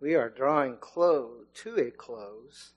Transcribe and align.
we 0.00 0.14
are 0.14 0.28
drawing 0.28 0.76
close, 0.78 1.46
to 1.54 1.76
a 1.78 1.90
close 1.90 2.72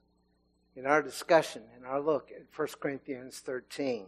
in 0.76 0.86
our 0.86 1.02
discussion 1.02 1.64
and 1.76 1.86
our 1.86 2.00
look 2.00 2.32
at 2.32 2.44
1 2.56 2.68
Corinthians 2.80 3.40
13. 3.40 4.04
We 4.04 4.08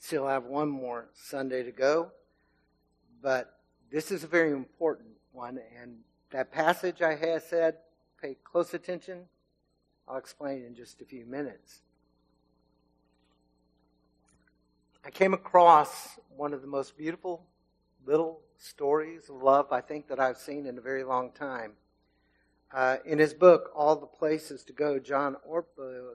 still 0.00 0.26
have 0.26 0.44
one 0.44 0.68
more 0.68 1.08
Sunday 1.12 1.62
to 1.62 1.72
go, 1.72 2.12
but 3.22 3.58
this 3.92 4.10
is 4.10 4.24
a 4.24 4.26
very 4.26 4.52
important 4.52 5.10
one. 5.32 5.58
And 5.80 5.98
that 6.30 6.50
passage 6.50 7.02
I 7.02 7.14
have 7.14 7.42
said, 7.42 7.76
pay 8.20 8.36
close 8.42 8.72
attention. 8.72 9.26
I'll 10.08 10.16
explain 10.16 10.64
in 10.64 10.74
just 10.74 11.02
a 11.02 11.04
few 11.04 11.26
minutes. 11.26 11.82
I 15.04 15.10
came 15.10 15.34
across 15.34 16.18
one 16.36 16.52
of 16.52 16.62
the 16.62 16.68
most 16.68 16.96
beautiful 16.96 17.46
little 18.06 18.40
stories 18.58 19.28
of 19.28 19.42
love 19.42 19.72
I 19.72 19.80
think 19.80 20.08
that 20.08 20.20
I've 20.20 20.36
seen 20.36 20.66
in 20.66 20.78
a 20.78 20.82
very 20.82 21.04
long 21.04 21.32
time. 21.32 21.72
Uh, 22.72 22.96
in 23.04 23.18
his 23.18 23.34
book, 23.34 23.70
All 23.74 23.96
the 23.96 24.06
Places 24.06 24.62
to 24.64 24.72
Go, 24.72 24.98
John 24.98 25.36
Ortberg, 25.48 26.14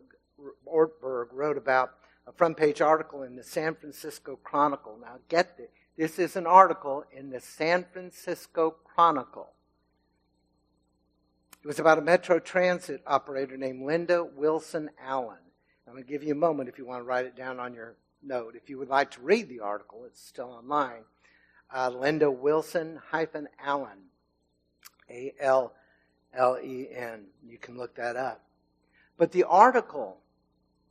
Ortberg 0.66 1.27
wrote 1.32 1.58
about 1.58 1.91
a 2.27 2.32
front 2.32 2.58
page 2.58 2.82
article 2.82 3.23
in 3.23 3.36
the 3.36 3.44
San 3.44 3.76
Francisco 3.76 4.40
Chronicle. 4.44 4.98
Now, 5.02 5.18
get 5.27 5.58
this. 5.58 5.68
This 5.98 6.20
is 6.20 6.36
an 6.36 6.46
article 6.46 7.05
in 7.12 7.30
the 7.30 7.40
San 7.40 7.86
Francisco 7.91 8.76
Chronicle. 8.84 9.49
It 11.63 11.68
was 11.68 11.80
about 11.80 11.98
a 11.98 12.02
Metro 12.02 12.40
Transit 12.40 13.02
operator 13.08 13.58
named 13.58 13.85
Linda 13.85 14.24
Wilson 14.24 14.90
Allen. 15.02 15.38
I'm 15.88 15.94
going 15.94 16.04
to 16.04 16.10
give 16.10 16.24
you 16.24 16.34
a 16.34 16.35
moment 16.35 16.68
if 16.68 16.77
you 16.77 16.85
want 16.85 16.99
to 16.99 17.05
write 17.05 17.26
it 17.26 17.35
down 17.35 17.60
on 17.60 17.74
your 17.74 17.96
note. 18.22 18.55
If 18.55 18.70
you 18.70 18.77
would 18.77 18.90
like 18.90 19.12
to 19.12 19.22
read 19.22 19.49
the 19.49 19.62
article, 19.62 20.04
it's 20.05 20.22
still 20.22 20.52
online. 20.52 21.04
Uh, 21.74 21.90
Linda 21.90 22.30
Wilson 22.30 22.99
hyphen 23.12 23.48
Allen, 23.63 24.10
A 25.10 25.34
L 25.40 25.74
L 26.35 26.57
E 26.62 26.88
N. 26.94 27.25
You 27.48 27.57
can 27.57 27.77
look 27.77 27.95
that 27.95 28.16
up. 28.16 28.43
But 29.17 29.31
the 29.31 29.43
article 29.43 30.18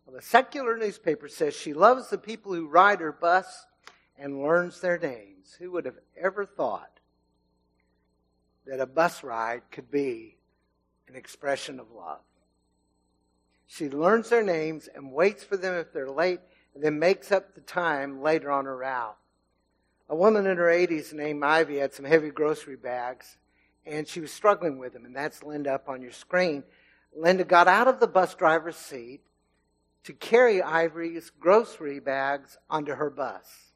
of 0.09 0.15
a 0.15 0.23
secular 0.23 0.77
newspaper 0.77 1.29
says 1.29 1.55
she 1.55 1.75
loves 1.75 2.09
the 2.09 2.19
people 2.19 2.55
who 2.55 2.67
ride 2.67 3.01
her 3.01 3.13
bus 3.13 3.67
and 4.19 4.43
learns 4.43 4.81
their 4.81 4.99
names. 4.99 5.57
Who 5.59 5.71
would 5.73 5.85
have 5.85 5.99
ever 6.21 6.45
thought 6.45 7.01
that 8.67 8.81
a 8.81 8.87
bus 8.87 9.23
ride 9.23 9.63
could 9.71 9.91
be 9.91 10.37
an 11.09 11.17
expression 11.17 11.79
of 11.79 11.91
love? 11.91 12.21
She 13.67 13.89
learns 13.89 14.29
their 14.29 14.43
names 14.43 14.89
and 14.95 15.13
waits 15.13 15.43
for 15.43 15.57
them 15.57 15.75
if 15.75 15.93
they're 15.93 16.11
late 16.11 16.41
and 16.75 16.83
then 16.83 16.99
makes 16.99 17.33
up 17.33 17.55
the 17.55 17.61
time 17.61 18.21
later 18.21 18.51
on 18.51 18.67
her 18.67 18.77
route. 18.77 19.17
A 20.09 20.15
woman 20.15 20.47
in 20.47 20.59
her 20.59 20.67
80s 20.67 21.13
named 21.13 21.43
Ivy 21.43 21.79
had 21.79 21.95
some 21.95 22.05
heavy 22.05 22.31
grocery 22.31 22.77
bags 22.77 23.39
and 23.87 24.09
she 24.09 24.21
was 24.21 24.33
struggling 24.33 24.79
with 24.79 24.95
him, 24.95 25.05
and 25.05 25.15
that's 25.15 25.43
Linda 25.43 25.75
up 25.75 25.89
on 25.89 26.03
your 26.03 26.13
screen. 26.13 26.65
Linda 27.17 27.45
got 27.45 27.69
out 27.69 27.89
of 27.89 28.01
the 28.01 28.07
bus 28.07 28.35
driver's 28.35 28.77
seat 28.77 29.21
to 30.05 30.13
carry 30.13 30.63
Ivy's 30.63 31.31
grocery 31.31 32.01
bags 32.01 32.59
onto 32.69 32.95
her 32.95 33.11
bus. 33.11 33.73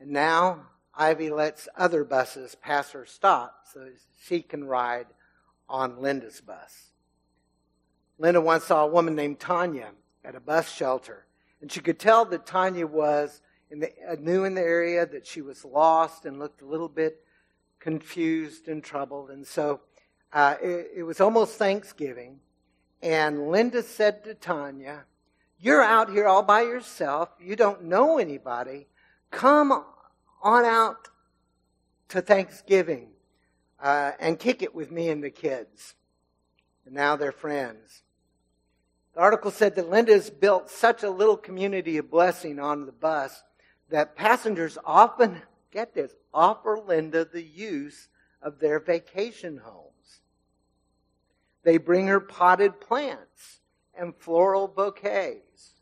And 0.00 0.10
now 0.10 0.66
Ivy 0.94 1.30
lets 1.30 1.68
other 1.76 2.04
buses 2.04 2.54
pass 2.54 2.90
her 2.92 3.06
stop 3.06 3.66
so 3.72 3.88
she 4.22 4.42
can 4.42 4.64
ride 4.64 5.06
on 5.68 6.00
Linda's 6.00 6.40
bus. 6.40 6.90
Linda 8.18 8.40
once 8.40 8.64
saw 8.64 8.84
a 8.84 8.88
woman 8.88 9.14
named 9.14 9.40
Tanya 9.40 9.90
at 10.24 10.34
a 10.34 10.40
bus 10.40 10.72
shelter, 10.72 11.26
and 11.60 11.70
she 11.70 11.80
could 11.80 11.98
tell 11.98 12.24
that 12.26 12.46
Tanya 12.46 12.86
was 12.86 13.40
in 13.70 13.80
the, 13.80 13.90
uh, 14.08 14.16
new 14.18 14.44
in 14.44 14.54
the 14.54 14.60
area, 14.60 15.06
that 15.06 15.26
she 15.26 15.42
was 15.42 15.64
lost 15.64 16.24
and 16.24 16.38
looked 16.38 16.62
a 16.62 16.66
little 16.66 16.88
bit 16.88 17.22
confused 17.86 18.66
and 18.66 18.82
troubled. 18.82 19.30
And 19.30 19.46
so 19.46 19.80
uh, 20.32 20.56
it, 20.60 20.90
it 20.96 21.02
was 21.04 21.20
almost 21.20 21.56
Thanksgiving, 21.56 22.40
and 23.00 23.48
Linda 23.48 23.80
said 23.80 24.24
to 24.24 24.34
Tanya, 24.34 25.04
You're 25.60 25.84
out 25.84 26.10
here 26.10 26.26
all 26.26 26.42
by 26.42 26.62
yourself. 26.62 27.28
You 27.40 27.54
don't 27.54 27.84
know 27.84 28.18
anybody. 28.18 28.88
Come 29.30 29.84
on 30.42 30.64
out 30.64 31.10
to 32.08 32.20
Thanksgiving 32.20 33.10
uh, 33.80 34.12
and 34.18 34.36
kick 34.36 34.62
it 34.62 34.74
with 34.74 34.90
me 34.90 35.08
and 35.08 35.22
the 35.22 35.30
kids. 35.30 35.94
And 36.86 36.94
now 36.96 37.14
they're 37.14 37.30
friends. 37.30 38.02
The 39.14 39.20
article 39.20 39.52
said 39.52 39.76
that 39.76 39.88
Linda 39.88 40.12
has 40.12 40.28
built 40.28 40.70
such 40.70 41.04
a 41.04 41.10
little 41.10 41.36
community 41.36 41.98
of 41.98 42.10
blessing 42.10 42.58
on 42.58 42.84
the 42.84 42.90
bus 42.90 43.44
that 43.90 44.16
passengers 44.16 44.76
often, 44.84 45.42
get 45.76 45.92
this, 45.92 46.14
offer 46.32 46.78
Linda 46.78 47.26
the 47.26 47.42
use 47.42 48.08
of 48.40 48.60
their 48.60 48.80
vacation 48.80 49.60
homes. 49.62 50.22
They 51.64 51.76
bring 51.76 52.06
her 52.06 52.18
potted 52.18 52.80
plants 52.80 53.60
and 53.94 54.16
floral 54.16 54.68
bouquets. 54.68 55.74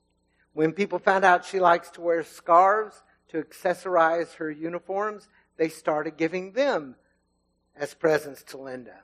When 0.52 0.72
people 0.72 0.98
found 0.98 1.24
out 1.24 1.44
she 1.44 1.60
likes 1.60 1.90
to 1.90 2.00
wear 2.00 2.24
scarves 2.24 3.04
to 3.28 3.40
accessorize 3.40 4.34
her 4.34 4.50
uniforms, 4.50 5.28
they 5.58 5.68
started 5.68 6.16
giving 6.16 6.52
them 6.52 6.96
as 7.76 7.94
presents 7.94 8.42
to 8.44 8.56
Linda. 8.58 8.98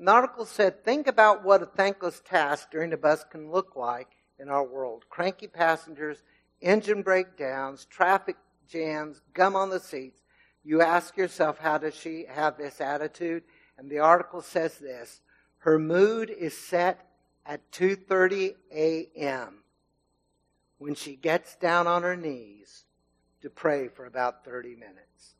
An 0.00 0.08
article 0.08 0.46
said, 0.46 0.84
think 0.84 1.06
about 1.06 1.44
what 1.44 1.62
a 1.62 1.66
thankless 1.66 2.20
task 2.24 2.72
during 2.72 2.90
the 2.90 2.96
bus 2.96 3.24
can 3.30 3.52
look 3.52 3.76
like 3.76 4.08
in 4.40 4.48
our 4.48 4.64
world. 4.64 5.04
Cranky 5.08 5.46
passengers, 5.46 6.24
engine 6.60 7.02
breakdowns, 7.02 7.84
traffic 7.84 8.36
jams, 8.68 9.20
gum 9.34 9.56
on 9.56 9.70
the 9.70 9.80
seats. 9.80 10.20
You 10.62 10.82
ask 10.82 11.16
yourself, 11.16 11.58
how 11.58 11.78
does 11.78 11.94
she 11.94 12.26
have 12.28 12.58
this 12.58 12.80
attitude? 12.80 13.42
And 13.78 13.90
the 13.90 14.00
article 14.00 14.42
says 14.42 14.78
this, 14.78 15.20
her 15.58 15.78
mood 15.78 16.30
is 16.30 16.56
set 16.56 17.06
at 17.46 17.70
2:30 17.72 18.54
a.m. 18.72 19.62
when 20.78 20.94
she 20.94 21.16
gets 21.16 21.56
down 21.56 21.86
on 21.86 22.02
her 22.02 22.16
knees 22.16 22.84
to 23.40 23.50
pray 23.50 23.88
for 23.88 24.04
about 24.04 24.44
30 24.44 24.76
minutes. 24.76 25.34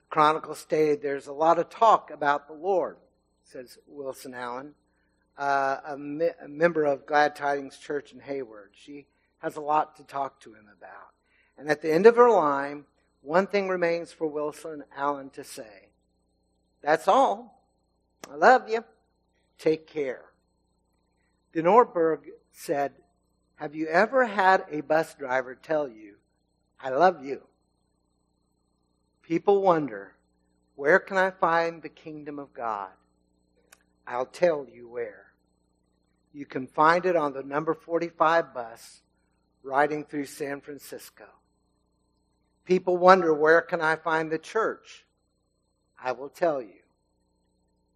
The 0.00 0.06
Chronicle 0.10 0.54
stated 0.54 1.00
there's 1.00 1.26
a 1.26 1.32
lot 1.32 1.58
of 1.58 1.70
talk 1.70 2.10
about 2.10 2.48
the 2.48 2.54
Lord, 2.54 2.96
says 3.44 3.78
Wilson 3.86 4.34
Allen, 4.34 4.74
uh, 5.38 5.78
a, 5.86 5.96
mi- 5.96 6.30
a 6.42 6.48
member 6.48 6.84
of 6.84 7.06
Glad 7.06 7.36
Tidings 7.36 7.78
Church 7.78 8.12
in 8.12 8.20
Hayward. 8.20 8.72
She 8.74 9.06
has 9.38 9.56
a 9.56 9.60
lot 9.60 9.96
to 9.96 10.04
talk 10.04 10.40
to 10.40 10.54
him 10.54 10.68
about. 10.76 11.11
And 11.58 11.68
at 11.68 11.82
the 11.82 11.92
end 11.92 12.06
of 12.06 12.16
her 12.16 12.30
line, 12.30 12.84
one 13.20 13.46
thing 13.46 13.68
remains 13.68 14.12
for 14.12 14.26
Wilson 14.26 14.84
Allen 14.96 15.30
to 15.30 15.44
say. 15.44 15.88
That's 16.82 17.06
all. 17.06 17.62
I 18.30 18.34
love 18.36 18.68
you. 18.68 18.84
Take 19.58 19.86
care. 19.86 20.24
Ortberg 21.54 22.20
said, 22.50 22.92
Have 23.56 23.74
you 23.74 23.86
ever 23.86 24.26
had 24.26 24.64
a 24.70 24.80
bus 24.80 25.14
driver 25.14 25.54
tell 25.54 25.88
you, 25.88 26.16
I 26.80 26.90
love 26.90 27.24
you? 27.24 27.42
People 29.22 29.62
wonder, 29.62 30.14
where 30.74 30.98
can 30.98 31.16
I 31.16 31.30
find 31.30 31.80
the 31.80 31.88
kingdom 31.88 32.38
of 32.38 32.52
God? 32.52 32.90
I'll 34.06 34.26
tell 34.26 34.66
you 34.70 34.88
where. 34.88 35.26
You 36.32 36.46
can 36.46 36.66
find 36.66 37.06
it 37.06 37.14
on 37.14 37.34
the 37.34 37.42
number 37.42 37.74
45 37.74 38.54
bus 38.54 39.02
riding 39.62 40.04
through 40.04 40.26
San 40.26 40.60
Francisco. 40.60 41.26
People 42.64 42.96
wonder, 42.96 43.34
where 43.34 43.60
can 43.60 43.80
I 43.80 43.96
find 43.96 44.30
the 44.30 44.38
church? 44.38 45.04
I 46.02 46.12
will 46.12 46.28
tell 46.28 46.62
you. 46.62 46.80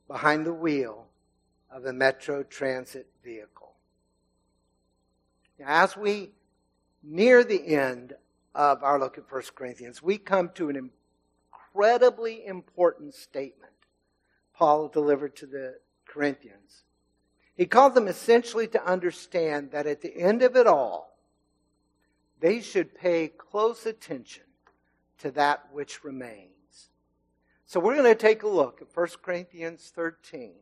Behind 0.09 0.47
the 0.47 0.53
wheel 0.53 1.06
of 1.71 1.84
a 1.84 1.93
Metro 1.93 2.43
Transit 2.43 3.09
vehicle. 3.25 3.72
Now, 5.59 5.84
as 5.84 5.97
we 5.97 6.31
near 7.03 7.44
the 7.44 7.75
end 7.76 8.15
of 8.55 8.82
our 8.82 8.99
look 8.99 9.19
at 9.19 9.31
1 9.31 9.43
Corinthians, 9.55 10.03
we 10.03 10.19
come 10.19 10.50
to 10.55 10.69
an 10.69 10.91
incredibly 11.53 12.47
important 12.47 13.15
statement 13.15 13.72
Paul 14.56 14.88
delivered 14.88 15.37
to 15.37 15.46
the 15.46 15.75
Corinthians. 16.06 16.85
He 17.56 17.67
called 17.67 17.94
them 17.94 18.08
essentially 18.08 18.67
to 18.69 18.85
understand 18.85 19.70
that 19.73 19.87
at 19.87 20.00
the 20.00 20.17
end 20.17 20.43
of 20.43 20.56
it 20.56 20.67
all, 20.67 21.19
they 22.40 22.61
should 22.61 22.94
pay 22.94 23.29
close 23.29 23.85
attention 23.85 24.44
to 25.18 25.30
that 25.32 25.68
which 25.72 26.04
remains. 26.04 26.50
So 27.66 27.80
we're 27.80 27.96
going 27.96 28.12
to 28.12 28.14
take 28.14 28.42
a 28.42 28.48
look 28.48 28.80
at 28.80 28.88
1 28.94 29.08
Corinthians 29.22 29.92
13. 29.94 30.52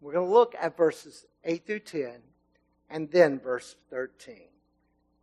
We're 0.00 0.12
going 0.12 0.26
to 0.26 0.32
look 0.32 0.54
at 0.60 0.76
verses 0.76 1.26
8 1.44 1.66
through 1.66 1.80
10 1.80 2.12
and 2.90 3.10
then 3.10 3.40
verse 3.40 3.76
13. 3.90 4.36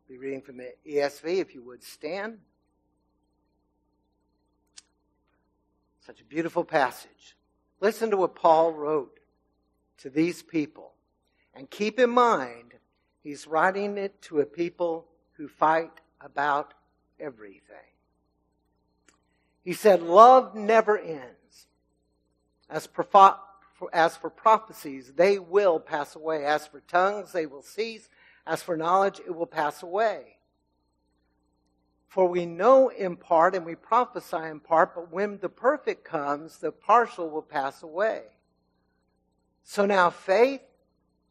Be 0.09 0.17
reading 0.17 0.41
from 0.41 0.57
the 0.57 0.73
ESV 0.85 1.39
if 1.39 1.55
you 1.55 1.63
would 1.63 1.83
stand. 1.83 2.39
Such 6.05 6.19
a 6.19 6.25
beautiful 6.25 6.65
passage. 6.65 7.37
Listen 7.79 8.11
to 8.11 8.17
what 8.17 8.35
Paul 8.35 8.73
wrote 8.73 9.19
to 9.99 10.09
these 10.09 10.43
people. 10.43 10.93
And 11.53 11.69
keep 11.69 11.99
in 11.99 12.09
mind, 12.09 12.73
he's 13.23 13.47
writing 13.47 13.97
it 13.97 14.21
to 14.23 14.41
a 14.41 14.45
people 14.45 15.07
who 15.33 15.47
fight 15.47 15.91
about 16.19 16.73
everything. 17.19 17.90
He 19.63 19.73
said, 19.73 20.01
Love 20.01 20.55
never 20.55 20.97
ends. 20.97 21.67
As 22.69 22.87
for, 22.87 23.07
as 23.93 24.15
for 24.15 24.29
prophecies, 24.29 25.13
they 25.15 25.37
will 25.37 25.79
pass 25.79 26.15
away. 26.15 26.45
As 26.45 26.67
for 26.67 26.79
tongues, 26.81 27.31
they 27.31 27.45
will 27.45 27.61
cease. 27.61 28.09
As 28.45 28.63
for 28.63 28.77
knowledge, 28.77 29.19
it 29.19 29.35
will 29.35 29.45
pass 29.45 29.83
away. 29.83 30.37
For 32.07 32.27
we 32.27 32.45
know 32.45 32.89
in 32.89 33.15
part 33.15 33.55
and 33.55 33.65
we 33.65 33.75
prophesy 33.75 34.35
in 34.35 34.59
part, 34.59 34.95
but 34.95 35.11
when 35.11 35.37
the 35.37 35.49
perfect 35.49 36.03
comes, 36.03 36.57
the 36.57 36.71
partial 36.71 37.29
will 37.29 37.41
pass 37.41 37.83
away. 37.83 38.23
So 39.63 39.85
now 39.85 40.09
faith, 40.09 40.61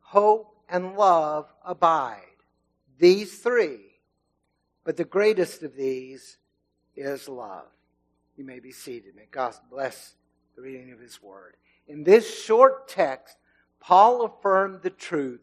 hope, 0.01 0.57
and 0.69 0.95
love 0.95 1.53
abide. 1.65 2.23
These 2.99 3.39
three. 3.41 3.81
But 4.85 4.97
the 4.97 5.05
greatest 5.05 5.63
of 5.63 5.77
these 5.77 6.39
is 6.97 7.29
love. 7.29 7.67
You 8.41 8.47
may 8.47 8.59
be 8.59 8.73
seated. 8.73 9.15
May 9.15 9.27
God 9.31 9.55
bless 9.71 10.15
the 10.57 10.63
reading 10.63 10.93
of 10.93 10.99
His 10.99 11.23
Word. 11.23 11.57
In 11.87 12.05
this 12.05 12.43
short 12.43 12.89
text, 12.89 13.37
Paul 13.81 14.25
affirmed 14.25 14.81
the 14.81 14.89
truth 14.89 15.43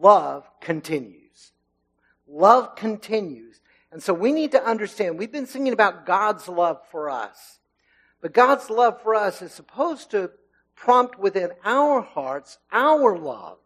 love 0.00 0.48
continues. 0.58 1.52
Love 2.26 2.74
continues. 2.74 3.60
And 3.92 4.02
so 4.02 4.14
we 4.14 4.32
need 4.32 4.52
to 4.52 4.64
understand, 4.64 5.18
we've 5.18 5.30
been 5.30 5.44
singing 5.44 5.74
about 5.74 6.06
God's 6.06 6.48
love 6.48 6.80
for 6.90 7.10
us. 7.10 7.58
But 8.22 8.32
God's 8.32 8.70
love 8.70 9.02
for 9.02 9.14
us 9.14 9.42
is 9.42 9.52
supposed 9.52 10.10
to 10.12 10.30
prompt 10.74 11.18
within 11.18 11.50
our 11.66 12.00
hearts 12.00 12.56
our 12.72 13.18
love. 13.18 13.58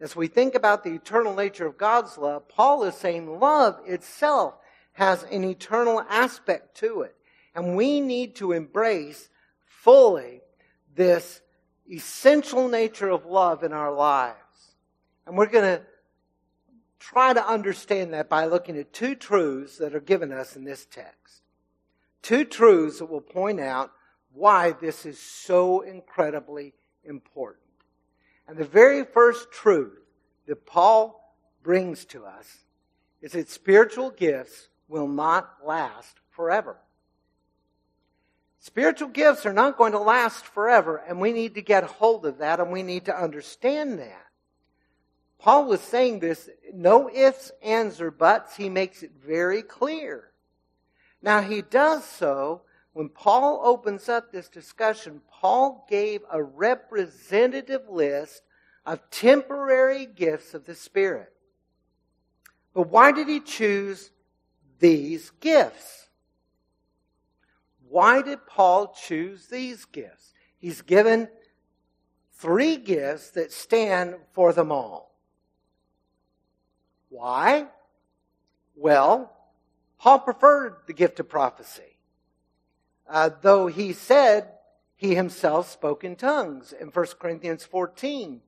As 0.00 0.14
we 0.14 0.26
think 0.26 0.54
about 0.54 0.84
the 0.84 0.92
eternal 0.92 1.34
nature 1.34 1.66
of 1.66 1.78
God's 1.78 2.18
love, 2.18 2.46
Paul 2.46 2.84
is 2.84 2.94
saying 2.94 3.40
love 3.40 3.80
itself 3.86 4.52
has 4.92 5.22
an 5.22 5.44
eternal 5.44 6.02
aspect 6.10 6.76
to 6.80 7.00
it. 7.00 7.15
And 7.56 7.74
we 7.74 8.00
need 8.02 8.36
to 8.36 8.52
embrace 8.52 9.30
fully 9.64 10.42
this 10.94 11.40
essential 11.90 12.68
nature 12.68 13.08
of 13.08 13.24
love 13.24 13.64
in 13.64 13.72
our 13.72 13.92
lives. 13.92 14.36
And 15.26 15.38
we're 15.38 15.46
going 15.46 15.78
to 15.78 15.82
try 17.00 17.32
to 17.32 17.44
understand 17.48 18.12
that 18.12 18.28
by 18.28 18.44
looking 18.44 18.76
at 18.76 18.92
two 18.92 19.14
truths 19.14 19.78
that 19.78 19.94
are 19.94 20.00
given 20.00 20.32
us 20.32 20.54
in 20.54 20.64
this 20.64 20.84
text. 20.84 21.40
Two 22.20 22.44
truths 22.44 22.98
that 22.98 23.06
will 23.06 23.22
point 23.22 23.58
out 23.58 23.90
why 24.34 24.72
this 24.72 25.06
is 25.06 25.18
so 25.18 25.80
incredibly 25.80 26.74
important. 27.04 27.62
And 28.46 28.58
the 28.58 28.64
very 28.64 29.02
first 29.02 29.50
truth 29.50 29.98
that 30.46 30.66
Paul 30.66 31.34
brings 31.62 32.04
to 32.06 32.26
us 32.26 32.64
is 33.22 33.32
that 33.32 33.48
spiritual 33.48 34.10
gifts 34.10 34.68
will 34.88 35.08
not 35.08 35.54
last 35.64 36.16
forever. 36.28 36.76
Spiritual 38.66 39.10
gifts 39.10 39.46
are 39.46 39.52
not 39.52 39.78
going 39.78 39.92
to 39.92 40.00
last 40.00 40.44
forever, 40.44 40.96
and 40.96 41.20
we 41.20 41.32
need 41.32 41.54
to 41.54 41.62
get 41.62 41.84
hold 41.84 42.26
of 42.26 42.38
that 42.38 42.58
and 42.58 42.72
we 42.72 42.82
need 42.82 43.04
to 43.04 43.16
understand 43.16 44.00
that. 44.00 44.26
Paul 45.38 45.66
was 45.66 45.80
saying 45.80 46.18
this, 46.18 46.50
no 46.74 47.08
ifs, 47.08 47.52
ands, 47.62 48.00
or 48.00 48.10
buts. 48.10 48.56
He 48.56 48.68
makes 48.68 49.04
it 49.04 49.12
very 49.24 49.62
clear. 49.62 50.32
Now, 51.22 51.42
he 51.42 51.62
does 51.62 52.04
so 52.04 52.62
when 52.92 53.08
Paul 53.08 53.60
opens 53.62 54.08
up 54.08 54.32
this 54.32 54.48
discussion. 54.48 55.20
Paul 55.30 55.86
gave 55.88 56.22
a 56.28 56.42
representative 56.42 57.88
list 57.88 58.42
of 58.84 58.98
temporary 59.12 60.06
gifts 60.06 60.54
of 60.54 60.64
the 60.64 60.74
Spirit. 60.74 61.32
But 62.74 62.90
why 62.90 63.12
did 63.12 63.28
he 63.28 63.38
choose 63.38 64.10
these 64.80 65.30
gifts? 65.38 66.05
Why 67.88 68.22
did 68.22 68.46
Paul 68.46 68.94
choose 68.94 69.46
these 69.46 69.84
gifts? 69.84 70.32
He's 70.58 70.82
given 70.82 71.28
three 72.34 72.76
gifts 72.76 73.30
that 73.30 73.52
stand 73.52 74.16
for 74.32 74.52
them 74.52 74.72
all. 74.72 75.14
Why? 77.08 77.66
Well, 78.74 79.32
Paul 79.98 80.18
preferred 80.20 80.76
the 80.86 80.92
gift 80.92 81.20
of 81.20 81.28
prophecy, 81.28 81.98
uh, 83.08 83.30
though 83.40 83.66
he 83.66 83.92
said 83.92 84.48
he 84.96 85.14
himself 85.14 85.70
spoke 85.70 86.04
in 86.04 86.16
tongues 86.16 86.72
in 86.72 86.88
1 86.88 87.06
Corinthians 87.18 87.64
14. 87.64 88.40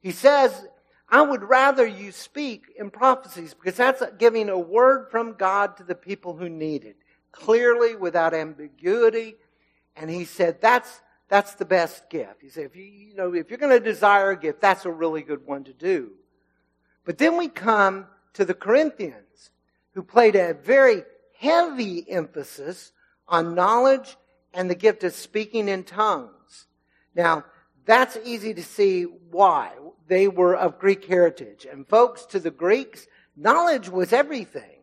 He 0.00 0.10
says, 0.10 0.66
I 1.08 1.22
would 1.22 1.44
rather 1.44 1.86
you 1.86 2.12
speak 2.12 2.66
in 2.78 2.90
prophecies 2.90 3.54
because 3.54 3.76
that's 3.76 4.02
giving 4.18 4.48
a 4.48 4.58
word 4.58 5.10
from 5.10 5.34
God 5.34 5.76
to 5.76 5.84
the 5.84 5.94
people 5.94 6.36
who 6.36 6.48
need 6.48 6.84
it, 6.84 6.96
clearly, 7.34 7.96
without 7.96 8.34
ambiguity. 8.34 9.36
And 9.96 10.08
he 10.08 10.24
said, 10.24 10.60
that's, 10.60 11.00
that's 11.28 11.54
the 11.54 11.64
best 11.64 12.08
gift. 12.08 12.40
He 12.40 12.48
said, 12.48 12.66
if 12.66 12.76
you, 12.76 12.84
you 12.84 13.14
know, 13.14 13.34
if 13.34 13.50
you're 13.50 13.58
going 13.58 13.78
to 13.78 13.84
desire 13.92 14.30
a 14.30 14.36
gift, 14.36 14.60
that's 14.60 14.84
a 14.84 14.90
really 14.90 15.22
good 15.22 15.46
one 15.46 15.64
to 15.64 15.72
do. 15.72 16.12
But 17.04 17.18
then 17.18 17.36
we 17.36 17.48
come 17.48 18.06
to 18.34 18.44
the 18.44 18.54
Corinthians, 18.54 19.50
who 19.92 20.02
played 20.02 20.34
a 20.34 20.54
very 20.54 21.02
heavy 21.38 22.04
emphasis 22.08 22.92
on 23.28 23.54
knowledge 23.54 24.16
and 24.52 24.68
the 24.68 24.74
gift 24.74 25.04
of 25.04 25.12
speaking 25.12 25.68
in 25.68 25.84
tongues. 25.84 26.66
Now, 27.14 27.44
that's 27.84 28.16
easy 28.24 28.54
to 28.54 28.62
see 28.62 29.02
why 29.02 29.72
they 30.08 30.26
were 30.28 30.56
of 30.56 30.78
Greek 30.78 31.04
heritage. 31.04 31.66
And 31.70 31.86
folks, 31.86 32.24
to 32.26 32.40
the 32.40 32.50
Greeks, 32.50 33.06
knowledge 33.36 33.88
was 33.88 34.12
everything. 34.12 34.73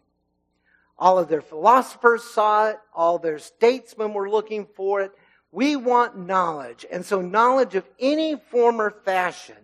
All 1.02 1.18
of 1.18 1.30
their 1.30 1.42
philosophers 1.42 2.24
saw 2.24 2.70
it. 2.70 2.78
All 2.94 3.18
their 3.18 3.40
statesmen 3.40 4.14
were 4.14 4.30
looking 4.30 4.68
for 4.76 5.02
it. 5.02 5.12
We 5.52 5.76
want 5.76 6.16
knowledge. 6.16 6.86
And 6.92 7.04
so 7.04 7.22
knowledge 7.22 7.74
of 7.74 7.90
any 8.00 8.36
form 8.36 8.80
or 8.80 8.92
fashion 8.92 9.58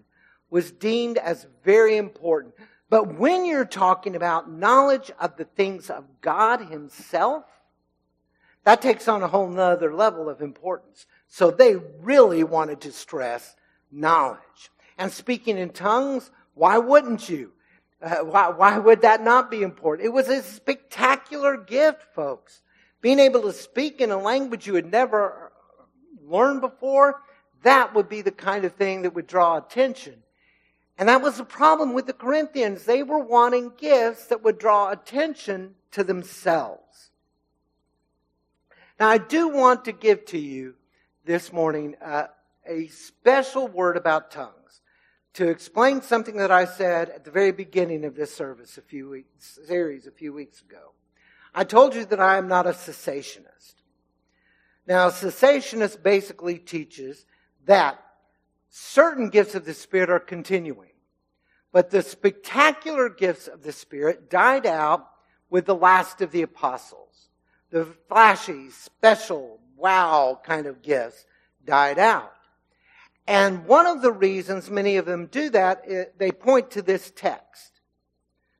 was 0.49 0.71
deemed 0.71 1.19
as 1.19 1.45
very 1.63 1.95
important. 1.95 2.55
But 2.89 3.19
when 3.19 3.45
you're 3.45 3.65
talking 3.65 4.15
about 4.15 4.51
knowledge 4.51 5.11
of 5.19 5.37
the 5.37 5.45
things 5.45 5.91
of 5.91 6.05
God 6.21 6.59
Himself, 6.59 7.45
that 8.63 8.81
takes 8.81 9.07
on 9.07 9.21
a 9.21 9.27
whole 9.27 9.47
nother 9.47 9.93
level 9.93 10.29
of 10.29 10.41
importance. 10.41 11.05
So 11.27 11.51
they 11.51 11.75
really 11.75 12.43
wanted 12.43 12.81
to 12.81 12.91
stress 12.91 13.55
knowledge. 13.91 14.71
And 14.97 15.11
speaking 15.11 15.59
in 15.59 15.69
tongues, 15.69 16.31
why 16.55 16.79
wouldn't 16.79 17.29
you? 17.29 17.51
Uh, 18.01 18.17
why, 18.17 18.49
why 18.49 18.77
would 18.77 19.01
that 19.01 19.23
not 19.23 19.49
be 19.49 19.63
important? 19.63 20.05
It 20.05 20.13
was 20.13 20.27
a 20.27 20.43
spectacular 20.43 21.57
gift, 21.57 22.03
folks. 22.13 22.61
Being 23.01 23.19
able 23.19 23.41
to 23.43 23.53
speak 23.53 24.01
in 24.01 24.11
a 24.11 24.17
language 24.17 24.67
you 24.67 24.75
had 24.75 24.91
never 24.91 25.51
learned 26.23 26.61
before, 26.61 27.21
that 27.63 27.95
would 27.95 28.07
be 28.07 28.21
the 28.21 28.31
kind 28.31 28.65
of 28.65 28.73
thing 28.73 29.01
that 29.01 29.15
would 29.15 29.27
draw 29.27 29.57
attention. 29.57 30.21
And 30.97 31.09
that 31.09 31.21
was 31.21 31.37
the 31.37 31.43
problem 31.43 31.93
with 31.93 32.05
the 32.05 32.13
Corinthians. 32.13 32.85
They 32.85 33.03
were 33.03 33.19
wanting 33.19 33.73
gifts 33.77 34.27
that 34.27 34.43
would 34.43 34.57
draw 34.57 34.91
attention 34.91 35.75
to 35.91 36.03
themselves. 36.03 37.11
Now, 38.99 39.09
I 39.09 39.19
do 39.19 39.47
want 39.47 39.85
to 39.85 39.91
give 39.91 40.25
to 40.25 40.39
you 40.39 40.75
this 41.25 41.53
morning 41.53 41.95
uh, 42.03 42.27
a 42.65 42.87
special 42.87 43.67
word 43.67 43.95
about 43.95 44.31
tongues 44.31 44.53
to 45.37 45.47
explain 45.49 46.01
something 46.01 46.37
that 46.37 46.49
I 46.49 46.65
said 46.65 47.11
at 47.11 47.23
the 47.23 47.29
very 47.29 47.51
beginning 47.51 48.05
of 48.05 48.15
this 48.15 48.33
service 48.33 48.79
a 48.79 48.81
few 48.81 49.07
weeks, 49.07 49.59
series 49.67 50.07
a 50.07 50.11
few 50.11 50.33
weeks 50.33 50.63
ago. 50.63 50.93
I 51.53 51.63
told 51.63 51.93
you 51.93 52.05
that 52.05 52.19
I 52.19 52.37
am 52.37 52.47
not 52.47 52.65
a 52.65 52.71
cessationist. 52.71 53.75
Now, 54.87 55.11
cessationist 55.11 56.01
basically 56.01 56.57
teaches 56.57 57.27
that 57.67 58.03
certain 58.71 59.29
gifts 59.29 59.53
of 59.53 59.63
the 59.63 59.75
Spirit 59.75 60.09
are 60.09 60.19
continuing, 60.19 60.93
but 61.71 61.91
the 61.91 62.01
spectacular 62.01 63.07
gifts 63.07 63.47
of 63.47 63.61
the 63.61 63.73
Spirit 63.73 64.31
died 64.31 64.65
out 64.65 65.07
with 65.51 65.67
the 65.67 65.75
last 65.75 66.19
of 66.19 66.31
the 66.31 66.41
apostles. 66.41 67.29
The 67.69 67.85
flashy, 68.09 68.71
special, 68.71 69.59
wow 69.75 70.41
kind 70.43 70.65
of 70.65 70.81
gifts 70.81 71.27
died 71.63 71.99
out. 71.99 72.33
And 73.27 73.65
one 73.65 73.85
of 73.85 74.01
the 74.01 74.11
reasons 74.11 74.69
many 74.69 74.95
of 74.95 75.05
them 75.05 75.25
do 75.25 75.49
that, 75.49 75.83
eh, 75.85 76.05
they 76.17 76.31
point 76.31 76.71
to 76.71 76.81
this 76.81 77.11
text. 77.13 77.81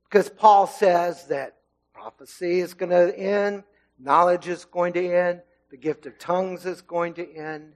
Because 0.10 0.30
Paul 0.30 0.68
says 0.68 1.28
that 1.28 1.56
prophecy 1.94 2.60
is 2.60 2.74
going 2.74 2.90
to 2.90 3.18
end, 3.18 3.64
knowledge 3.98 4.48
is 4.48 4.66
going 4.66 4.94
to 4.94 5.14
end, 5.14 5.42
the 5.72 5.78
gift 5.78 6.06
of 6.06 6.20
tongues 6.20 6.66
is 6.66 6.82
going 6.82 7.14
to 7.16 7.36
end. 7.36 7.74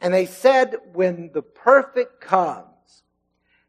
And 0.00 0.12
they 0.12 0.26
said, 0.26 0.76
when 0.92 1.30
the 1.32 1.42
perfect 1.42 2.20
comes. 2.20 2.66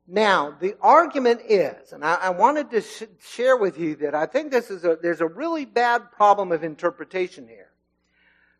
Now, 0.05 0.55
the 0.57 0.75
argument 0.81 1.41
is, 1.49 1.91
and 1.91 2.03
I, 2.03 2.15
I 2.15 2.29
wanted 2.29 2.71
to 2.71 2.81
sh- 2.81 3.03
share 3.21 3.57
with 3.57 3.77
you 3.77 3.95
that 3.97 4.15
I 4.15 4.25
think 4.25 4.51
this 4.51 4.69
is 4.69 4.85
a, 4.85 4.97
there's 5.01 5.19
a 5.19 5.27
really 5.27 5.65
bad 5.65 6.11
problem 6.11 6.51
of 6.51 6.63
interpretation 6.63 7.47
here. 7.47 7.71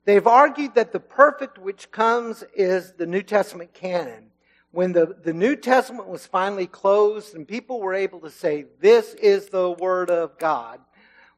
They've 0.08 0.26
argued 0.26 0.76
that 0.76 0.94
the 0.94 1.02
perfect 1.02 1.58
which 1.58 1.92
comes 1.92 2.42
is 2.56 2.94
the 2.94 3.06
New 3.06 3.22
Testament 3.22 3.74
canon. 3.74 4.32
When 4.72 4.94
the, 4.94 5.18
the 5.22 5.34
New 5.34 5.58
Testament 5.58 6.08
was 6.08 6.26
finally 6.26 6.66
closed 6.66 7.36
and 7.36 7.46
people 7.46 7.82
were 7.82 7.94
able 7.94 8.22
to 8.22 8.30
say, 8.30 8.68
this 8.80 9.14
is 9.16 9.48
the 9.48 9.70
Word 9.70 10.10
of 10.10 10.38
God, 10.38 10.80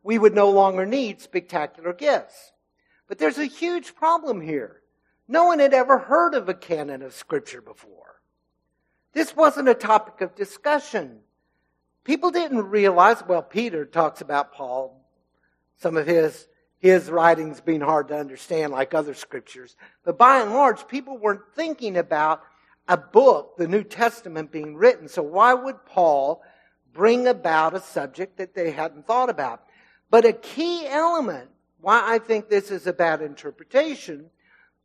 we 0.03 0.19
would 0.19 0.35
no 0.35 0.51
longer 0.51 0.85
need 0.85 1.19
spectacular 1.19 1.93
gifts. 1.93 2.51
But 3.07 3.17
there's 3.17 3.39
a 3.39 3.45
huge 3.45 3.95
problem 3.95 4.39
here. 4.39 4.83
No 5.27 5.45
one 5.45 5.57
had 5.57 5.73
ever 5.73 5.97
heard 5.97 6.35
of 6.35 6.47
a 6.47 6.53
canon 6.53 7.01
of 7.01 7.15
Scripture 7.15 7.63
before. 7.63 8.21
This 9.13 9.35
wasn't 9.35 9.69
a 9.69 9.73
topic 9.73 10.21
of 10.21 10.35
discussion. 10.35 11.21
People 12.03 12.29
didn't 12.29 12.69
realize, 12.69 13.23
well, 13.27 13.41
Peter 13.41 13.83
talks 13.83 14.21
about 14.21 14.53
Paul, 14.53 15.03
some 15.77 15.97
of 15.97 16.05
his, 16.05 16.47
his 16.79 17.09
writings 17.09 17.62
being 17.62 17.81
hard 17.81 18.07
to 18.07 18.17
understand 18.17 18.71
like 18.71 18.93
other 18.93 19.13
scriptures. 19.13 19.75
But 20.03 20.17
by 20.17 20.41
and 20.41 20.51
large, 20.51 20.88
people 20.88 21.17
weren't 21.17 21.53
thinking 21.55 21.98
about 21.98 22.41
a 22.88 22.98
book, 22.98 23.57
the 23.57 23.67
New 23.67 23.83
Testament 23.83 24.51
being 24.51 24.75
written. 24.75 25.07
So 25.07 25.21
why 25.21 25.53
would 25.53 25.86
Paul 25.86 26.41
bring 26.93 27.27
about 27.27 27.75
a 27.75 27.81
subject 27.81 28.38
that 28.38 28.55
they 28.55 28.71
hadn't 28.71 29.05
thought 29.05 29.29
about? 29.29 29.63
But 30.09 30.25
a 30.25 30.33
key 30.33 30.88
element, 30.88 31.50
why 31.81 32.01
I 32.03 32.17
think 32.17 32.50
this 32.50 32.71
is 32.71 32.88
a 32.88 32.93
bad 32.93 33.21
interpretation, 33.21 34.29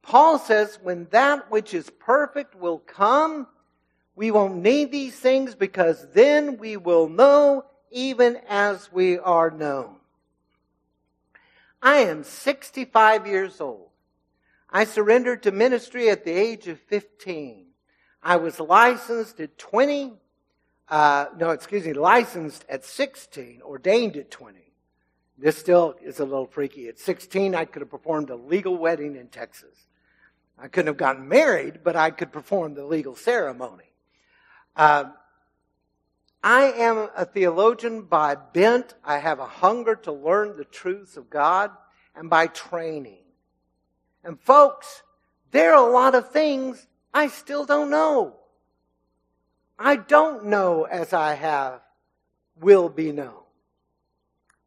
Paul 0.02 0.38
says, 0.38 0.78
when 0.82 1.06
that 1.12 1.50
which 1.50 1.72
is 1.72 1.88
perfect 1.98 2.54
will 2.54 2.78
come, 2.78 3.46
we 4.16 4.30
won't 4.30 4.56
need 4.56 4.92
these 4.92 5.16
things 5.16 5.54
because 5.54 6.06
then 6.12 6.58
we 6.58 6.76
will 6.76 7.08
know 7.08 7.64
even 7.90 8.38
as 8.48 8.92
we 8.92 9.18
are 9.18 9.50
known. 9.50 9.96
I 11.84 11.98
am 11.98 12.24
65 12.24 13.26
years 13.26 13.60
old. 13.60 13.90
I 14.70 14.84
surrendered 14.84 15.42
to 15.42 15.52
ministry 15.52 16.08
at 16.08 16.24
the 16.24 16.32
age 16.32 16.66
of 16.66 16.80
15. 16.80 17.66
I 18.22 18.36
was 18.36 18.58
licensed 18.58 19.38
at 19.38 19.58
20. 19.58 20.14
Uh, 20.88 21.26
no, 21.36 21.50
excuse 21.50 21.84
me, 21.84 21.92
licensed 21.92 22.64
at 22.70 22.86
16, 22.86 23.60
ordained 23.62 24.16
at 24.16 24.30
20. 24.30 24.60
This 25.36 25.58
still 25.58 25.94
is 26.02 26.20
a 26.20 26.24
little 26.24 26.46
freaky. 26.46 26.88
At 26.88 26.98
16, 26.98 27.54
I 27.54 27.66
could 27.66 27.82
have 27.82 27.90
performed 27.90 28.30
a 28.30 28.36
legal 28.36 28.78
wedding 28.78 29.14
in 29.16 29.28
Texas. 29.28 29.86
I 30.58 30.68
couldn't 30.68 30.86
have 30.86 30.96
gotten 30.96 31.28
married, 31.28 31.80
but 31.84 31.96
I 31.96 32.10
could 32.10 32.32
perform 32.32 32.74
the 32.74 32.86
legal 32.86 33.14
ceremony. 33.14 33.90
Uh, 34.74 35.04
I 36.44 36.72
am 36.72 37.08
a 37.16 37.24
theologian 37.24 38.02
by 38.02 38.34
bent. 38.34 38.92
I 39.02 39.16
have 39.16 39.38
a 39.38 39.46
hunger 39.46 39.96
to 39.96 40.12
learn 40.12 40.58
the 40.58 40.66
truths 40.66 41.16
of 41.16 41.30
God 41.30 41.70
and 42.14 42.28
by 42.28 42.48
training. 42.48 43.22
And 44.22 44.38
folks, 44.38 45.02
there 45.52 45.74
are 45.74 45.88
a 45.88 45.90
lot 45.90 46.14
of 46.14 46.32
things 46.32 46.86
I 47.14 47.28
still 47.28 47.64
don't 47.64 47.88
know. 47.88 48.36
I 49.78 49.96
don't 49.96 50.44
know 50.44 50.84
as 50.84 51.14
I 51.14 51.32
have 51.32 51.80
will 52.60 52.90
be 52.90 53.10
known. 53.10 53.40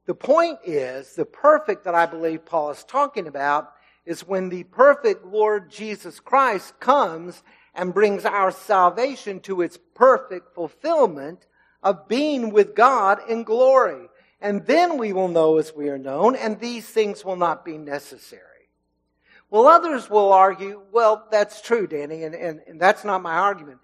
The 0.08 0.16
point 0.16 0.58
is, 0.66 1.14
the 1.14 1.26
perfect 1.26 1.84
that 1.84 1.94
I 1.94 2.08
believe 2.08 2.44
Paul 2.44 2.72
is 2.72 2.84
talking 2.86 3.28
about 3.28 3.72
is 4.04 4.28
when 4.28 4.50
the 4.50 4.64
perfect 4.64 5.28
Lord 5.28 5.70
Jesus 5.70 6.20
Christ 6.20 6.80
comes 6.80 7.44
and 7.76 7.94
brings 7.94 8.26
our 8.26 8.50
salvation 8.50 9.42
to 9.42 9.62
its 9.62 9.78
perfect 9.94 10.56
fulfillment 10.56 11.46
of 11.88 12.10
being 12.10 12.50
with 12.52 12.76
God 12.76 13.20
in 13.30 13.44
glory. 13.44 14.10
And 14.42 14.66
then 14.66 14.98
we 14.98 15.14
will 15.14 15.30
know 15.30 15.58
as 15.58 15.74
we 15.74 15.88
are 15.88 15.98
known, 15.98 16.36
and 16.36 16.60
these 16.60 16.86
things 16.86 17.24
will 17.24 17.38
not 17.38 17.64
be 17.64 17.78
necessary. 17.78 18.44
Well, 19.50 19.68
others 19.68 20.10
will 20.10 20.34
argue, 20.34 20.82
well, 20.92 21.26
that's 21.32 21.62
true, 21.62 21.88
Danny, 21.88 22.24
and, 22.24 22.36
and, 22.36 22.60
and 22.68 22.80
that's 22.80 23.06
not 23.06 23.22
my 23.22 23.36
argument. 23.36 23.80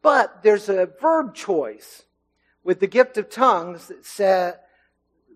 But 0.00 0.44
there's 0.44 0.68
a 0.68 0.88
verb 1.00 1.34
choice 1.34 2.04
with 2.62 2.78
the 2.78 2.86
gift 2.86 3.18
of 3.18 3.28
tongues 3.28 3.88
that 3.88 4.06
says, 4.06 4.54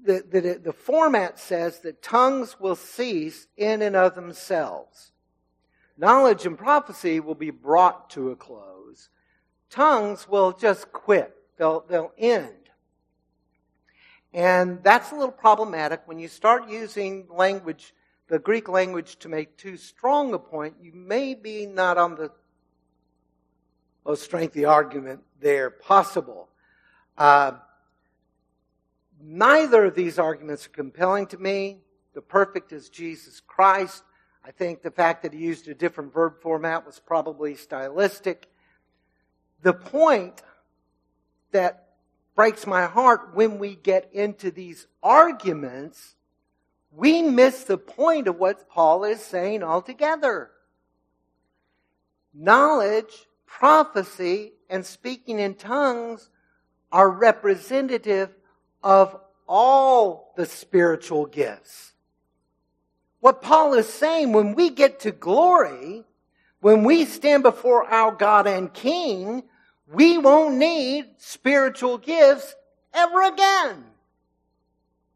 that 0.04 0.30
the, 0.30 0.61
the 0.62 0.73
format 0.73 1.40
says 1.40 1.80
that 1.80 2.00
tongues 2.00 2.61
will 2.61 2.76
cease 2.76 3.49
in 3.56 3.83
and 3.83 3.97
of 3.97 4.14
themselves. 4.14 5.11
Knowledge 5.99 6.47
and 6.47 6.56
prophecy 6.56 7.18
will 7.18 7.35
be 7.35 7.50
brought 7.50 8.09
to 8.11 8.30
a 8.30 8.37
close. 8.37 9.09
Tongues 9.68 10.28
will 10.28 10.52
just 10.52 10.92
quit. 10.92 11.35
They'll, 11.56 11.84
they'll 11.88 12.12
end. 12.18 12.54
And 14.32 14.82
that's 14.82 15.12
a 15.12 15.14
little 15.14 15.30
problematic. 15.30 16.02
When 16.06 16.18
you 16.18 16.28
start 16.28 16.68
using 16.68 17.26
language, 17.30 17.94
the 18.28 18.38
Greek 18.40 18.68
language, 18.68 19.16
to 19.20 19.28
make 19.28 19.56
too 19.56 19.76
strong 19.76 20.34
a 20.34 20.38
point, 20.38 20.75
you 20.80 20.92
may 20.92 21.34
be 21.34 21.66
not 21.66 21.99
on 21.99 22.16
the 22.16 22.32
most 24.04 24.23
strengthy 24.23 24.64
argument 24.64 25.20
there 25.40 25.70
possible. 25.70 26.49
Uh, 27.16 27.52
neither 29.23 29.84
of 29.84 29.94
these 29.94 30.18
arguments 30.18 30.66
are 30.66 30.70
compelling 30.70 31.26
to 31.28 31.38
me. 31.38 31.78
The 32.14 32.20
perfect 32.20 32.73
is 32.73 32.88
Jesus 32.88 33.40
Christ. 33.40 34.02
I 34.44 34.50
think 34.50 34.82
the 34.82 34.90
fact 34.90 35.23
that 35.23 35.32
he 35.32 35.38
used 35.38 35.68
a 35.68 35.75
different 35.75 36.12
verb 36.12 36.34
format 36.42 36.84
was 36.84 36.99
probably 36.99 37.54
stylistic. 37.54 38.49
The 39.62 39.73
point 39.73 40.42
that 41.54 41.87
breaks 42.34 42.66
my 42.66 42.84
heart 42.84 43.30
when 43.34 43.58
we 43.58 43.76
get 43.76 44.11
into 44.12 44.50
these 44.50 44.87
arguments, 45.02 46.16
we 46.90 47.23
miss 47.23 47.64
the 47.64 47.78
point 47.78 48.28
of 48.28 48.38
what 48.38 48.68
Paul 48.68 49.04
is 49.04 49.20
saying 49.20 49.62
altogether. 49.62 50.50
Knowledge, 52.34 53.26
prophecy, 53.46 54.52
and 54.68 54.84
speaking 54.84 55.38
in 55.38 55.54
tongues 55.54 56.28
are 56.92 57.11
representative 57.11 58.30
of 58.82 59.16
all 59.46 60.34
the 60.37 60.46
spiritual 60.46 61.26
gifts. 61.26 61.92
What 63.20 63.42
Paul 63.42 63.75
is 63.75 63.88
saying, 63.88 64.32
when 64.32 64.54
we 64.54 64.70
get 64.70 65.00
to 65.00 65.12
glory, 65.12 66.04
when 66.61 66.82
we 66.82 67.04
stand 67.04 67.42
before 67.42 67.84
our 67.84 68.12
God 68.12 68.46
and 68.46 68.73
King, 68.73 69.44
we 69.86 70.18
won't 70.18 70.56
need 70.56 71.06
spiritual 71.18 71.98
gifts 71.98 72.54
ever 72.92 73.22
again. 73.22 73.84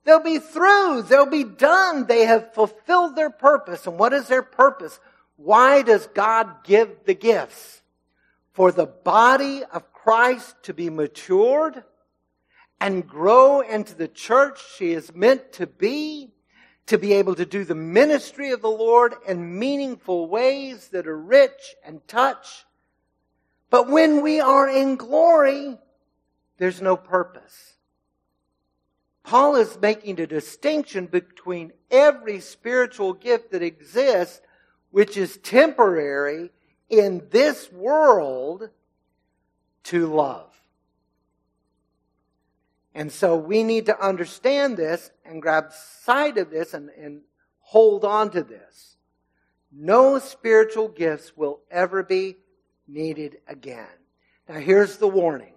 They'll 0.04 0.20
be 0.20 0.38
through. 0.38 1.02
They'll 1.02 1.26
be 1.26 1.44
done. 1.44 2.06
They 2.06 2.24
have 2.24 2.54
fulfilled 2.54 3.14
their 3.14 3.30
purpose. 3.30 3.86
And 3.86 3.98
what 3.98 4.12
is 4.12 4.28
their 4.28 4.42
purpose? 4.42 4.98
Why 5.36 5.82
does 5.82 6.06
God 6.08 6.64
give 6.64 7.04
the 7.04 7.14
gifts? 7.14 7.82
For 8.52 8.72
the 8.72 8.86
body 8.86 9.62
of 9.64 9.92
Christ 9.92 10.56
to 10.64 10.74
be 10.74 10.90
matured 10.90 11.84
and 12.80 13.06
grow 13.06 13.60
into 13.60 13.94
the 13.94 14.08
church 14.08 14.60
she 14.76 14.92
is 14.92 15.14
meant 15.14 15.52
to 15.54 15.66
be 15.66 16.32
to 16.86 16.96
be 16.96 17.12
able 17.12 17.34
to 17.34 17.44
do 17.44 17.64
the 17.64 17.74
ministry 17.74 18.50
of 18.50 18.62
the 18.62 18.70
Lord 18.70 19.14
in 19.26 19.58
meaningful 19.58 20.26
ways 20.26 20.88
that 20.88 21.06
are 21.06 21.18
rich 21.18 21.76
and 21.84 22.06
touch. 22.08 22.64
But 23.70 23.88
when 23.88 24.22
we 24.22 24.40
are 24.40 24.68
in 24.68 24.96
glory, 24.96 25.76
there's 26.58 26.80
no 26.80 26.96
purpose. 26.96 27.74
Paul 29.22 29.56
is 29.56 29.78
making 29.78 30.18
a 30.20 30.26
distinction 30.26 31.06
between 31.06 31.72
every 31.90 32.40
spiritual 32.40 33.12
gift 33.12 33.52
that 33.52 33.62
exists, 33.62 34.40
which 34.90 35.18
is 35.18 35.36
temporary 35.38 36.50
in 36.88 37.26
this 37.30 37.70
world, 37.70 38.70
to 39.84 40.06
love. 40.06 40.54
And 42.94 43.12
so 43.12 43.36
we 43.36 43.62
need 43.62 43.86
to 43.86 44.04
understand 44.04 44.76
this 44.76 45.10
and 45.24 45.42
grab 45.42 45.72
sight 45.72 46.38
of 46.38 46.50
this 46.50 46.72
and, 46.74 46.88
and 46.98 47.20
hold 47.60 48.04
on 48.04 48.30
to 48.30 48.42
this. 48.42 48.96
No 49.70 50.18
spiritual 50.18 50.88
gifts 50.88 51.36
will 51.36 51.60
ever 51.70 52.02
be 52.02 52.36
needed 52.88 53.38
again. 53.46 53.86
Now 54.48 54.56
here's 54.56 54.96
the 54.96 55.08
warning. 55.08 55.52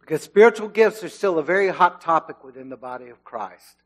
Because 0.00 0.22
spiritual 0.22 0.68
gifts 0.68 1.04
are 1.04 1.10
still 1.10 1.38
a 1.38 1.42
very 1.42 1.68
hot 1.68 2.00
topic 2.00 2.42
within 2.42 2.70
the 2.70 2.76
body 2.76 3.08
of 3.08 3.24
Christ. 3.24 3.82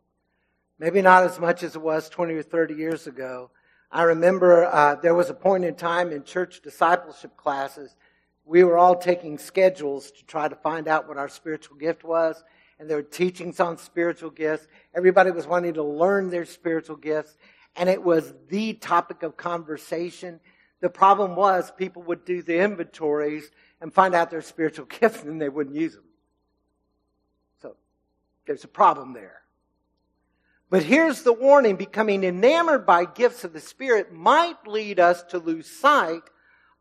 Maybe 0.79 1.03
not 1.03 1.25
as 1.25 1.41
much 1.41 1.63
as 1.65 1.75
it 1.75 1.83
was 1.83 2.09
20 2.09 2.35
or 2.35 2.43
30 2.43 2.75
years 2.75 3.07
ago. 3.07 3.51
I 3.91 4.03
remember 4.05 4.65
uh, 4.65 4.95
there 4.97 5.15
was 5.15 5.31
a 5.31 5.35
point 5.35 5.65
in 5.65 5.75
time 5.75 6.13
in 6.13 6.23
church 6.23 6.61
discipleship 6.63 7.37
classes 7.37 7.97
we 8.45 8.65
were 8.65 8.77
all 8.77 8.97
taking 8.97 9.39
schedules 9.39 10.11
to 10.11 10.25
try 10.25 10.49
to 10.49 10.57
find 10.57 10.89
out 10.89 11.09
what 11.09 11.17
our 11.17 11.29
spiritual 11.29 11.77
gift 11.77 12.05
was. 12.05 12.43
And 12.79 12.91
there 12.91 12.97
were 12.97 13.03
teachings 13.03 13.61
on 13.61 13.79
spiritual 13.79 14.31
gifts. 14.31 14.67
Everybody 14.95 15.31
was 15.31 15.47
wanting 15.47 15.75
to 15.75 15.85
learn 15.85 16.31
their 16.31 16.45
spiritual 16.45 16.97
gifts. 16.97 17.37
And 17.77 17.89
it 17.89 18.03
was 18.03 18.35
the 18.49 18.75
topic 18.75 19.23
of 19.23 19.37
conversation. 19.37 20.41
The 20.83 20.91
problem 20.91 21.37
was 21.37 21.71
people 21.71 22.03
would 22.03 22.25
do 22.25 22.43
the 22.43 22.59
inventories 22.59 23.49
and 23.81 23.95
find 23.95 24.17
out 24.17 24.31
their 24.31 24.43
spiritual 24.43 24.85
gifts 25.01 25.23
and 25.23 25.41
they 25.41 25.49
wouldn't 25.49 25.77
use 25.77 25.95
them. 25.95 26.05
So 27.63 27.77
there's 28.47 28.65
a 28.65 28.69
problem 28.69 29.15
there. 29.15 29.43
But 30.71 30.83
here's 30.83 31.23
the 31.23 31.33
warning 31.33 31.77
becoming 31.77 32.25
enamored 32.25 32.85
by 32.85 33.05
gifts 33.05 33.45
of 33.45 33.53
the 33.53 33.61
Spirit 33.61 34.13
might 34.13 34.67
lead 34.67 34.99
us 34.99 35.23
to 35.25 35.39
lose 35.39 35.71
sight 35.71 36.23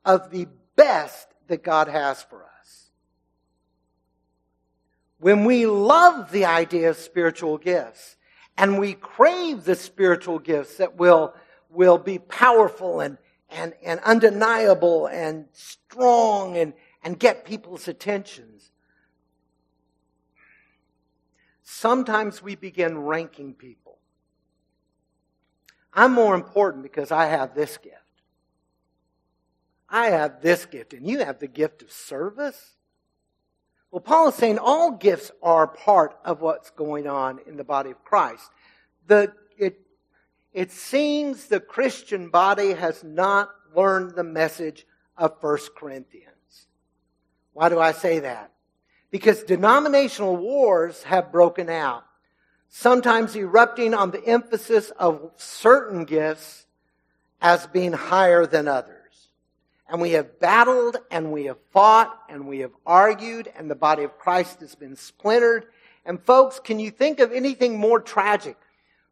of 0.03 0.31
the 0.31 0.47
best 0.75 1.27
that 1.47 1.61
God 1.61 1.87
has 1.87 2.23
for 2.23 2.43
us. 2.43 2.89
When 5.19 5.45
we 5.45 5.67
love 5.67 6.31
the 6.31 6.45
idea 6.45 6.89
of 6.89 6.97
spiritual 6.97 7.59
gifts 7.59 8.15
and 8.57 8.79
we 8.79 8.93
crave 8.93 9.63
the 9.63 9.75
spiritual 9.75 10.39
gifts 10.39 10.77
that 10.77 10.97
will, 10.97 11.35
will 11.69 11.99
be 11.99 12.17
powerful 12.17 13.01
and, 13.01 13.19
and, 13.51 13.73
and 13.83 13.99
undeniable 14.01 15.07
and 15.07 15.45
strong 15.53 16.57
and, 16.57 16.73
and 17.03 17.19
get 17.19 17.45
people's 17.45 17.87
attentions. 17.87 18.71
Sometimes 21.63 22.41
we 22.41 22.55
begin 22.55 22.97
ranking 22.99 23.53
people. 23.53 23.97
I'm 25.93 26.13
more 26.13 26.35
important 26.35 26.83
because 26.83 27.11
I 27.11 27.25
have 27.25 27.53
this 27.53 27.77
gift. 27.77 27.95
I 29.89 30.07
have 30.07 30.41
this 30.41 30.65
gift, 30.65 30.93
and 30.93 31.05
you 31.05 31.19
have 31.19 31.39
the 31.39 31.47
gift 31.47 31.81
of 31.81 31.91
service. 31.91 32.75
Well, 33.91 33.99
Paul 33.99 34.29
is 34.29 34.35
saying 34.35 34.57
all 34.57 34.91
gifts 34.91 35.31
are 35.43 35.67
part 35.67 36.17
of 36.23 36.39
what's 36.39 36.69
going 36.69 37.07
on 37.07 37.39
in 37.45 37.57
the 37.57 37.65
body 37.65 37.91
of 37.91 38.01
Christ. 38.05 38.49
The, 39.07 39.33
it, 40.53 40.71
seems 40.71 41.45
the 41.45 41.59
Christian 41.59 42.29
body 42.29 42.73
has 42.73 43.03
not 43.03 43.51
learned 43.75 44.15
the 44.15 44.23
message 44.23 44.85
of 45.17 45.35
1 45.41 45.57
Corinthians. 45.75 46.67
Why 47.53 47.69
do 47.69 47.79
I 47.79 47.91
say 47.91 48.19
that? 48.19 48.51
Because 49.11 49.43
denominational 49.43 50.37
wars 50.37 51.03
have 51.03 51.31
broken 51.31 51.69
out, 51.69 52.05
sometimes 52.69 53.35
erupting 53.35 53.93
on 53.93 54.11
the 54.11 54.25
emphasis 54.25 54.89
of 54.91 55.31
certain 55.35 56.05
gifts 56.05 56.65
as 57.41 57.67
being 57.67 57.93
higher 57.93 58.45
than 58.45 58.67
others. 58.67 58.97
And 59.89 59.99
we 59.99 60.11
have 60.11 60.39
battled 60.39 60.97
and 61.09 61.33
we 61.33 61.45
have 61.45 61.57
fought 61.73 62.17
and 62.29 62.47
we 62.47 62.59
have 62.59 62.71
argued 62.85 63.51
and 63.57 63.69
the 63.69 63.75
body 63.75 64.03
of 64.03 64.17
Christ 64.17 64.61
has 64.61 64.73
been 64.73 64.95
splintered. 64.95 65.65
And 66.05 66.23
folks, 66.23 66.61
can 66.61 66.79
you 66.79 66.91
think 66.91 67.19
of 67.19 67.33
anything 67.33 67.77
more 67.77 67.99
tragic? 67.99 68.55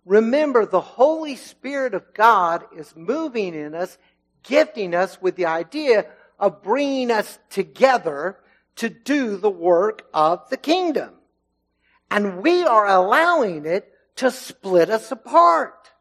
Remember, 0.10 0.66
the 0.66 0.82
Holy 0.82 1.36
Spirit 1.36 1.94
of 1.94 2.16
God 2.16 2.66
is 2.76 2.96
moving 2.96 3.54
in 3.54 3.76
us, 3.76 3.96
gifting 4.42 4.96
us 4.96 5.22
with 5.22 5.36
the 5.36 5.46
idea 5.46 6.08
of 6.40 6.64
bringing 6.64 7.12
us 7.12 7.38
together 7.52 8.40
to 8.78 8.90
do 8.90 9.38
the 9.38 9.52
work 9.52 10.08
of 10.12 10.50
the 10.50 10.58
kingdom. 10.58 11.12
And 12.10 12.42
we 12.42 12.64
are 12.64 12.88
allowing 12.88 13.68
it 13.68 13.94
to 14.16 14.32
split 14.32 14.90
us 14.90 15.12
apart. 15.12 15.92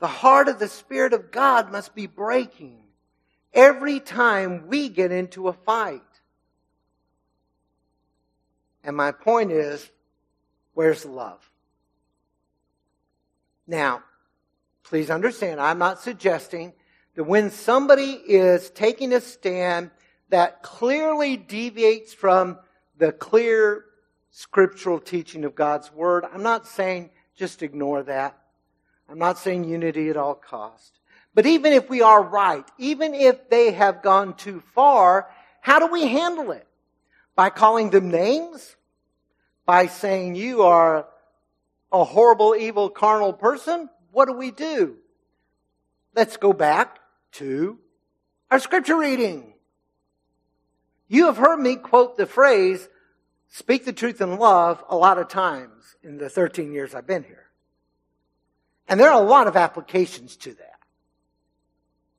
The 0.00 0.08
heart 0.08 0.48
of 0.48 0.58
the 0.58 0.66
Spirit 0.66 1.12
of 1.12 1.30
God 1.30 1.70
must 1.70 1.94
be 1.94 2.08
breaking 2.08 2.82
every 3.54 4.00
time 4.00 4.66
we 4.66 4.88
get 4.88 5.12
into 5.12 5.46
a 5.46 5.52
fight. 5.52 6.02
And 8.82 8.96
my 8.96 9.12
point 9.12 9.52
is, 9.52 9.88
where's 10.74 11.04
love? 11.04 11.49
Now, 13.70 14.02
please 14.82 15.10
understand, 15.10 15.60
I'm 15.60 15.78
not 15.78 16.00
suggesting 16.00 16.72
that 17.14 17.22
when 17.22 17.52
somebody 17.52 18.14
is 18.14 18.68
taking 18.70 19.12
a 19.12 19.20
stand 19.20 19.92
that 20.28 20.64
clearly 20.64 21.36
deviates 21.36 22.12
from 22.12 22.58
the 22.98 23.12
clear 23.12 23.84
scriptural 24.32 24.98
teaching 24.98 25.44
of 25.44 25.54
God's 25.54 25.92
Word, 25.92 26.24
I'm 26.34 26.42
not 26.42 26.66
saying 26.66 27.10
just 27.36 27.62
ignore 27.62 28.02
that. 28.02 28.36
I'm 29.08 29.20
not 29.20 29.38
saying 29.38 29.62
unity 29.62 30.08
at 30.08 30.16
all 30.16 30.34
cost. 30.34 30.98
But 31.32 31.46
even 31.46 31.72
if 31.72 31.88
we 31.88 32.02
are 32.02 32.24
right, 32.24 32.68
even 32.76 33.14
if 33.14 33.50
they 33.50 33.70
have 33.70 34.02
gone 34.02 34.34
too 34.34 34.58
far, 34.74 35.30
how 35.60 35.78
do 35.78 35.86
we 35.86 36.08
handle 36.08 36.50
it? 36.50 36.66
By 37.36 37.50
calling 37.50 37.90
them 37.90 38.10
names? 38.10 38.74
By 39.64 39.86
saying 39.86 40.34
you 40.34 40.62
are 40.62 41.06
a 41.92 42.04
horrible, 42.04 42.54
evil, 42.54 42.90
carnal 42.90 43.32
person? 43.32 43.88
What 44.12 44.26
do 44.26 44.34
we 44.34 44.50
do? 44.50 44.96
Let's 46.14 46.36
go 46.36 46.52
back 46.52 46.98
to 47.32 47.78
our 48.50 48.58
scripture 48.58 48.96
reading. 48.96 49.54
You 51.08 51.26
have 51.26 51.36
heard 51.36 51.58
me 51.58 51.76
quote 51.76 52.16
the 52.16 52.26
phrase, 52.26 52.88
speak 53.48 53.84
the 53.84 53.92
truth 53.92 54.20
in 54.20 54.38
love, 54.38 54.82
a 54.88 54.96
lot 54.96 55.18
of 55.18 55.28
times 55.28 55.96
in 56.02 56.18
the 56.18 56.28
13 56.28 56.72
years 56.72 56.94
I've 56.94 57.06
been 57.06 57.24
here. 57.24 57.46
And 58.88 58.98
there 58.98 59.10
are 59.10 59.22
a 59.22 59.26
lot 59.26 59.46
of 59.46 59.56
applications 59.56 60.36
to 60.38 60.54
that. 60.54 60.78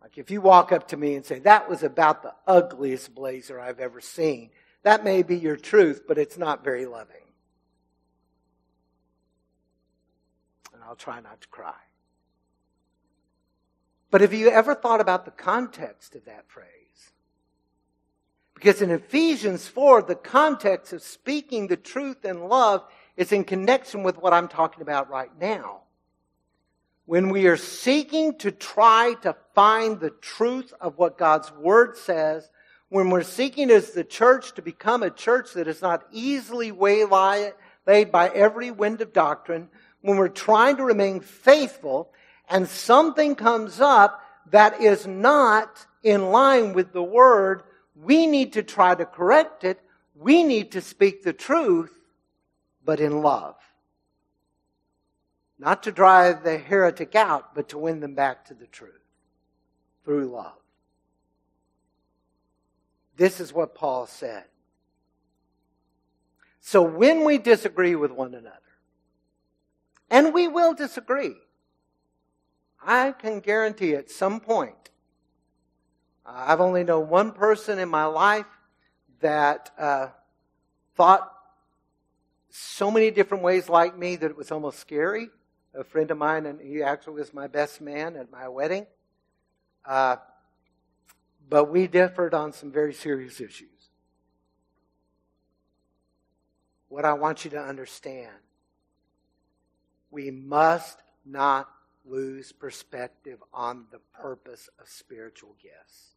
Like 0.02 0.18
if 0.18 0.32
you 0.32 0.42
walk 0.42 0.72
up 0.72 0.90
to 0.90 0.98
me 0.98 1.16
and 1.16 1.26
say, 1.26 1.40
that 1.40 1.70
was 1.70 1.84
about 1.84 2.24
the 2.24 2.34
ugliest 2.48 3.14
blazer 3.14 3.60
I've 3.60 3.80
ever 3.80 4.02
seen, 4.02 4.52
that 4.84 5.04
may 5.04 5.24
be 5.24 5.38
your 5.38 5.58
truth, 5.58 6.04
but 6.08 6.18
it's 6.18 6.38
not 6.38 6.64
very 6.64 6.86
loving. 6.86 7.21
I'll 10.92 10.98
try 10.98 11.22
not 11.22 11.40
to 11.40 11.48
cry. 11.48 11.74
But 14.10 14.20
have 14.20 14.34
you 14.34 14.50
ever 14.50 14.76
thought 14.76 15.00
about 15.00 15.24
the 15.24 15.32
context 15.32 16.16
of 16.16 16.26
that 16.26 16.50
phrase? 16.50 16.68
Because 18.56 18.82
in 18.82 18.92
Ephesians 18.92 19.70
4, 19.70 20.02
the 20.02 20.16
context 20.16 20.92
of 20.92 21.02
speaking 21.02 21.68
the 21.68 21.78
truth 21.78 22.26
in 22.26 22.44
love 22.44 22.84
is 23.16 23.32
in 23.32 23.46
connection 23.46 24.04
with 24.04 24.18
what 24.18 24.34
I'm 24.34 24.50
talking 24.50 24.82
about 24.82 25.10
right 25.10 25.32
now 25.40 25.84
when 27.06 27.30
we 27.30 27.48
are 27.48 27.56
seeking 27.56 28.38
to 28.40 28.52
try 28.52 29.14
to 29.22 29.34
find 29.56 29.98
the 29.98 30.10
truth 30.10 30.74
of 30.82 30.98
what 30.98 31.18
God's 31.18 31.54
Word 31.54 31.96
says, 31.96 32.50
when 32.90 33.10
we're 33.10 33.24
seeking 33.24 33.72
as 33.72 33.92
the 33.92 34.04
church 34.04 34.56
to 34.56 34.62
become 34.62 35.04
a 35.04 35.10
church 35.10 35.54
that 35.54 35.70
is 35.70 35.82
not 35.82 36.06
easily 36.12 36.74
waylaid 36.74 37.54
by 37.86 38.32
every 38.36 38.72
wind 38.72 39.00
of 39.00 39.14
doctrine, 39.14 39.70
when 40.02 40.18
we're 40.18 40.28
trying 40.28 40.78
to 40.78 40.84
remain 40.84 41.20
faithful 41.20 42.12
and 42.50 42.68
something 42.68 43.36
comes 43.36 43.80
up 43.80 44.24
that 44.52 44.82
is 44.82 45.08
not 45.08 45.86
in 46.04 46.32
line 46.32 46.74
with 46.74 46.92
the 46.92 47.04
Word, 47.04 47.64
we 47.96 48.28
need 48.28 48.54
to 48.54 48.64
try 48.64 48.96
to 48.96 49.06
correct 49.06 49.64
it. 49.64 49.80
We 50.16 50.44
need 50.44 50.72
to 50.72 50.82
speak 50.82 51.24
the 51.24 51.34
truth, 51.34 51.92
but 52.84 53.00
in 53.00 53.22
love. 53.22 53.56
Not 55.60 55.84
to 55.84 55.92
drive 55.92 56.44
the 56.44 56.58
heretic 56.58 57.16
out, 57.16 57.54
but 57.54 57.70
to 57.70 57.78
win 57.78 58.00
them 58.00 58.16
back 58.16 58.46
to 58.46 58.54
the 58.54 58.66
truth 58.66 58.94
through 60.04 60.26
love. 60.26 60.58
This 63.16 63.40
is 63.40 63.54
what 63.54 63.76
Paul 63.76 64.08
said. 64.08 64.46
So 66.60 66.82
when 66.82 67.24
we 67.24 67.38
disagree 67.38 67.96
with 67.96 68.12
one 68.12 68.34
another, 68.34 68.58
and 70.12 70.34
we 70.34 70.48
will 70.48 70.76
disagree, 70.76 71.34
I 72.86 73.14
can 73.14 73.40
guarantee 73.40 73.96
at 73.96 74.12
some 74.12 74.40
point, 74.40 74.90
I've 76.26 76.62
only 76.62 76.84
known 76.84 77.10
one 77.10 77.32
person 77.32 77.80
in 77.80 77.90
my 77.90 78.06
life 78.06 78.46
that 79.22 79.72
uh, 79.80 80.08
thought 80.96 81.32
so 82.50 82.92
many 82.92 83.10
different 83.10 83.44
ways 83.44 83.70
like 83.70 83.98
me 83.98 84.18
that 84.18 84.30
it 84.30 84.38
was 84.38 84.52
almost 84.52 84.78
scary 84.80 85.30
a 85.74 85.84
friend 85.84 86.12
of 86.12 86.18
mine, 86.18 86.46
and 86.46 86.60
he 86.60 86.84
actually 86.84 87.14
was 87.14 87.34
my 87.34 87.48
best 87.48 87.80
man 87.82 88.16
at 88.18 88.30
my 88.30 88.48
wedding. 88.48 88.86
Uh, 89.86 90.18
but 91.50 91.72
we 91.72 91.88
differed 91.88 92.34
on 92.34 92.52
some 92.54 92.72
very 92.72 92.94
serious 92.94 93.40
issues. 93.40 93.70
What 96.90 97.06
I 97.06 97.14
want 97.14 97.46
you 97.46 97.52
to 97.52 97.62
understand 97.62 98.36
we 100.12 100.30
must 100.30 101.00
not 101.26 101.70
lose 102.06 102.52
perspective 102.52 103.40
on 103.54 103.86
the 103.92 104.00
purpose 104.14 104.70
of 104.80 104.88
spiritual 104.88 105.56
gifts. 105.62 106.16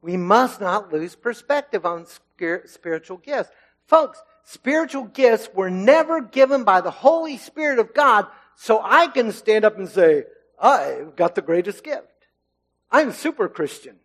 We 0.00 0.16
must 0.16 0.60
not 0.60 0.92
lose 0.92 1.14
perspective 1.14 1.86
on 1.86 2.06
spiritual 2.66 3.18
gifts. 3.18 3.50
Folks, 3.86 4.20
spiritual 4.44 5.04
gifts 5.04 5.48
were 5.54 5.70
never 5.70 6.20
given 6.20 6.64
by 6.64 6.80
the 6.80 6.90
Holy 6.90 7.38
Spirit 7.38 7.78
of 7.78 7.94
God 7.94 8.26
so 8.56 8.80
I 8.82 9.06
can 9.06 9.32
stand 9.32 9.64
up 9.64 9.78
and 9.78 9.88
say, 9.88 10.24
I've 10.60 11.16
got 11.16 11.34
the 11.34 11.42
greatest 11.42 11.84
gift. 11.84 12.06
I'm 12.90 13.12
super 13.12 13.48
Christian. 13.48 13.96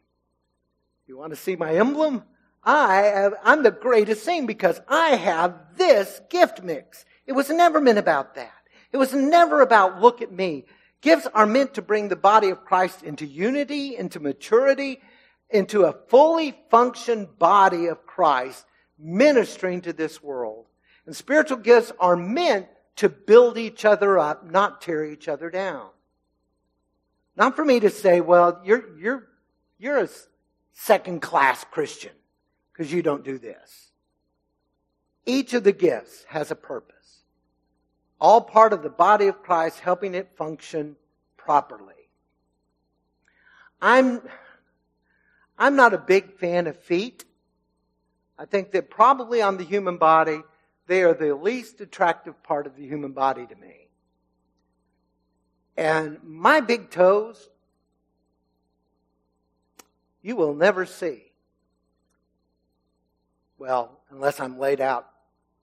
You 1.07 1.17
want 1.17 1.31
to 1.31 1.35
see 1.35 1.55
my 1.55 1.73
emblem? 1.73 2.23
I 2.63 2.95
have, 2.95 3.33
I'm 3.43 3.63
the 3.63 3.71
greatest 3.71 4.23
thing 4.25 4.45
because 4.45 4.79
I 4.87 5.11
have 5.11 5.77
this 5.77 6.19
gift 6.29 6.63
mix. 6.63 7.05
It 7.27 7.33
was 7.33 7.49
never 7.49 7.79
meant 7.79 7.99
about 7.99 8.35
that. 8.35 8.53
It 8.91 8.97
was 8.97 9.13
never 9.13 9.61
about 9.61 10.01
look 10.01 10.21
at 10.21 10.31
me. 10.31 10.65
Gifts 11.01 11.27
are 11.33 11.45
meant 11.45 11.75
to 11.75 11.81
bring 11.81 12.07
the 12.07 12.15
body 12.15 12.49
of 12.49 12.65
Christ 12.65 13.03
into 13.03 13.25
unity, 13.25 13.95
into 13.95 14.19
maturity, 14.19 15.01
into 15.49 15.83
a 15.83 15.95
fully 16.07 16.57
functioned 16.71 17.37
body 17.37 17.87
of 17.87 18.05
Christ 18.05 18.65
ministering 18.97 19.81
to 19.81 19.93
this 19.93 20.23
world. 20.23 20.65
And 21.05 21.15
spiritual 21.15 21.57
gifts 21.57 21.91
are 21.99 22.15
meant 22.15 22.67
to 22.97 23.09
build 23.09 23.57
each 23.57 23.85
other 23.85 24.17
up, 24.17 24.49
not 24.49 24.81
tear 24.81 25.05
each 25.05 25.27
other 25.27 25.49
down. 25.49 25.89
Not 27.35 27.55
for 27.55 27.63
me 27.63 27.79
to 27.79 27.89
say, 27.89 28.19
well, 28.19 28.59
you're, 28.65 28.97
you're, 28.97 29.27
you're 29.77 29.99
a 29.99 30.09
second 30.73 31.21
class 31.21 31.63
Christian 31.69 32.13
because 32.73 32.91
you 32.91 33.03
don't 33.03 33.23
do 33.23 33.37
this. 33.37 33.91
Each 35.25 35.53
of 35.53 35.63
the 35.63 35.71
gifts 35.71 36.25
has 36.29 36.49
a 36.49 36.55
purpose. 36.55 36.95
All 38.19 38.41
part 38.41 38.73
of 38.73 38.83
the 38.83 38.89
body 38.89 39.27
of 39.27 39.43
Christ, 39.43 39.79
helping 39.79 40.15
it 40.15 40.35
function 40.35 40.95
properly. 41.35 41.93
I'm, 43.81 44.21
I'm 45.57 45.75
not 45.75 45.93
a 45.93 45.97
big 45.97 46.37
fan 46.37 46.67
of 46.67 46.77
feet. 46.77 47.25
I 48.37 48.45
think 48.45 48.71
that 48.71 48.89
probably 48.89 49.41
on 49.41 49.57
the 49.57 49.63
human 49.63 49.97
body, 49.97 50.41
they 50.87 51.03
are 51.03 51.13
the 51.13 51.35
least 51.35 51.81
attractive 51.81 52.41
part 52.43 52.65
of 52.65 52.75
the 52.75 52.87
human 52.87 53.11
body 53.11 53.45
to 53.45 53.55
me. 53.55 53.89
And 55.75 56.17
my 56.23 56.59
big 56.59 56.89
toes, 56.89 57.49
you 60.23 60.35
will 60.35 60.55
never 60.55 60.85
see. 60.85 61.23
Well, 63.59 63.99
unless 64.09 64.39
I'm 64.39 64.57
laid 64.57 64.81
out 64.81 65.07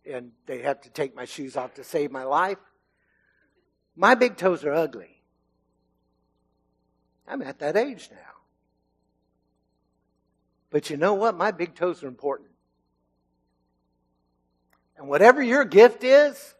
and 0.06 0.32
they 0.46 0.62
have 0.62 0.80
to 0.82 0.90
take 0.90 1.14
my 1.14 1.24
shoes 1.24 1.56
off 1.56 1.74
to 1.74 1.84
save 1.84 2.10
my 2.10 2.24
life. 2.24 2.58
My 3.96 4.14
big 4.14 4.36
toes 4.36 4.64
are 4.64 4.72
ugly. 4.72 5.22
I'm 7.26 7.42
at 7.42 7.60
that 7.60 7.76
age 7.76 8.08
now. 8.10 8.18
But 10.70 10.90
you 10.90 10.96
know 10.96 11.14
what? 11.14 11.36
My 11.36 11.52
big 11.52 11.74
toes 11.74 12.02
are 12.02 12.08
important. 12.08 12.50
And 14.96 15.08
whatever 15.08 15.42
your 15.42 15.64
gift 15.64 16.04
is, 16.04 16.54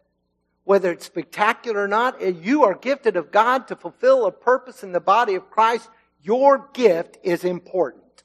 whether 0.65 0.91
it's 0.91 1.05
spectacular 1.05 1.83
or 1.83 1.89
not, 1.89 2.23
eh, 2.23 2.33
you 2.41 2.65
are 2.65 2.75
gifted 2.75 3.17
of 3.17 3.31
God 3.31 3.69
to 3.69 3.77
fulfill 3.77 4.27
a 4.27 4.33
purpose 4.33 4.83
in 4.83 4.93
the 4.93 5.01
body 5.01 5.35
of 5.35 5.51
Christ. 5.51 5.89
Your 6.23 6.71
gift 6.73 7.19
is 7.23 7.45
important. 7.45 8.25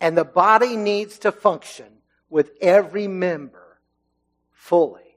And 0.00 0.16
the 0.16 0.24
body 0.24 0.76
needs 0.76 1.18
to 1.20 1.32
function 1.32 1.97
with 2.30 2.50
every 2.60 3.08
member 3.08 3.78
fully 4.52 5.16